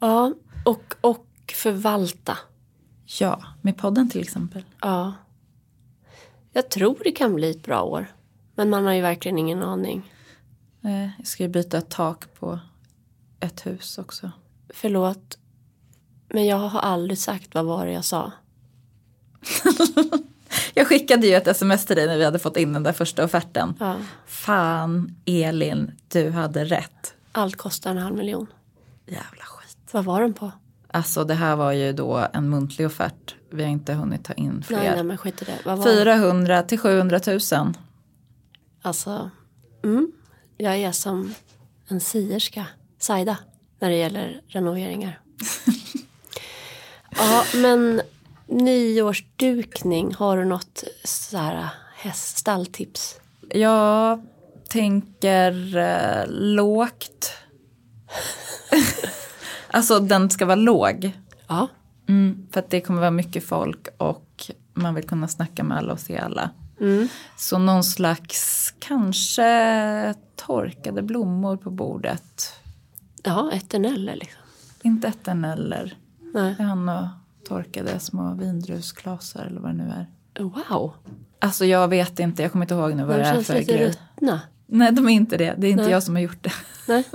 [0.00, 0.34] Ja,
[0.64, 1.25] och, och
[1.62, 2.38] förvalta.
[3.20, 4.64] Ja, med podden till exempel.
[4.80, 5.14] Ja.
[6.52, 8.06] Jag tror det kan bli ett bra år.
[8.54, 10.12] Men man har ju verkligen ingen aning.
[10.84, 12.58] Eh, Jag ska ju byta ett tak på
[13.40, 14.30] ett hus också.
[14.68, 15.38] Förlåt.
[16.28, 18.32] Men jag har aldrig sagt vad var det jag sa.
[20.74, 23.24] Jag skickade ju ett sms till dig när vi hade fått in den där första
[23.24, 23.74] offerten.
[23.80, 23.96] Ja.
[24.26, 27.14] Fan Elin, du hade rätt.
[27.32, 28.46] Allt kostar en halv miljon.
[29.06, 29.78] Jävla skit.
[29.92, 30.52] Vad var den på?
[30.96, 33.34] Alltså det här var ju då en muntlig offert.
[33.50, 34.78] Vi har inte hunnit ta in fler.
[34.78, 35.58] Nej, nej men skit i det.
[35.64, 37.38] Vad var 400 till 700 000.
[38.82, 39.30] Alltså,
[39.84, 40.12] mm,
[40.56, 41.34] jag är som
[41.88, 42.66] en sierska,
[42.98, 43.38] Saida,
[43.78, 45.20] när det gäller renoveringar.
[47.16, 48.02] ja, men
[48.46, 53.20] nyårsdukning, har du något så här häst, stalltips?
[53.48, 54.26] Jag
[54.68, 57.32] tänker eh, lågt.
[59.76, 61.12] Alltså den ska vara låg.
[61.48, 61.68] Ja,
[62.08, 65.92] Mm, för att det kommer vara mycket folk och man vill kunna snacka med alla
[65.92, 66.50] och se alla.
[66.80, 67.08] mm.
[67.36, 72.52] Så någon slags kanske torkade blommor på bordet.
[73.24, 74.40] ja eterneller liksom.
[74.82, 75.96] Inte eterneller.
[76.34, 76.54] Nej.
[76.58, 77.10] Har några
[77.48, 80.06] torkade små vindrusglasar eller vad det nu är.
[80.42, 80.92] Wow,
[81.38, 83.54] Alltså jag vet inte, jag kommer inte ihåg nu vad de det är känns för
[83.54, 83.88] lite grej.
[83.88, 84.40] ruttna.
[84.66, 85.92] Nej de är inte det, det är inte Nej.
[85.92, 86.52] jag som har gjort det.
[86.88, 87.04] Nej.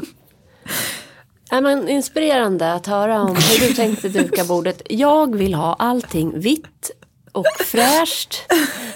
[1.51, 4.81] Nej, men inspirerande att höra om hur du tänkte duka bordet.
[4.89, 6.91] Jag vill ha allting vitt
[7.31, 8.35] och fräscht.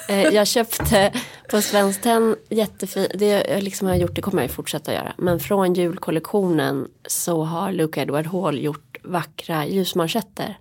[0.08, 1.12] Eh, jag köpte
[1.50, 5.14] på Svenskt Tenn jättefint, det jag liksom har gjort, det kommer jag fortsätta göra.
[5.18, 10.58] Men från julkollektionen så har Luke Edward Hall gjort vackra ljusmanschetter.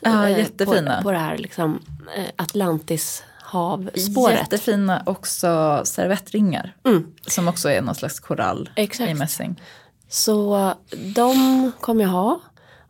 [0.00, 0.96] Ja, Eh, jättefina.
[0.96, 1.82] På, på det här liksom
[2.16, 4.38] eh, Atlantis havspåret.
[4.38, 6.76] Jättefina också servettringar.
[6.84, 7.12] Mm.
[7.26, 9.10] Som också är någon slags korall Exakt.
[9.10, 9.60] i mässing.
[10.08, 10.72] Så
[11.14, 12.40] de kommer jag ha.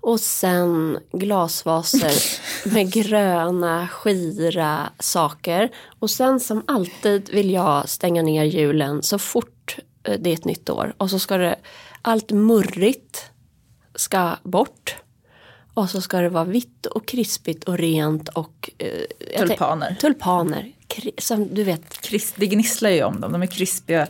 [0.01, 2.13] Och sen glasvaser
[2.75, 5.71] med gröna skira saker.
[5.99, 10.45] Och sen som alltid vill jag stänga ner julen så fort eh, det är ett
[10.45, 10.95] nytt år.
[10.99, 11.57] Och så ska det,
[12.03, 13.25] allt murrigt
[13.95, 14.97] ska bort.
[15.75, 19.07] Och så ska det vara vitt och krispigt och rent och eh, jag
[19.37, 19.97] tänk- Tulpaner.
[20.01, 20.73] Tulpaner.
[20.89, 24.07] Kri- Som du vet, Kris, det gnisslar ju om dem, de är krispiga.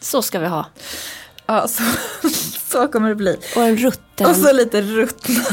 [0.00, 0.66] så ska vi ha.
[1.46, 1.82] Ja, så,
[2.70, 3.38] så kommer det bli.
[3.56, 4.26] Och en rutten.
[4.26, 5.44] Och så lite ruttna.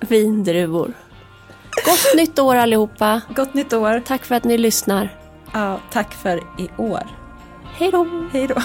[0.00, 0.92] vindruvor.
[1.84, 3.20] Gott nytt år allihopa.
[3.36, 4.02] Gott nytt år.
[4.06, 5.16] Tack för att ni lyssnar.
[5.52, 7.02] Ja, tack för i år.
[7.64, 8.28] Hej då.
[8.32, 8.62] Hej då.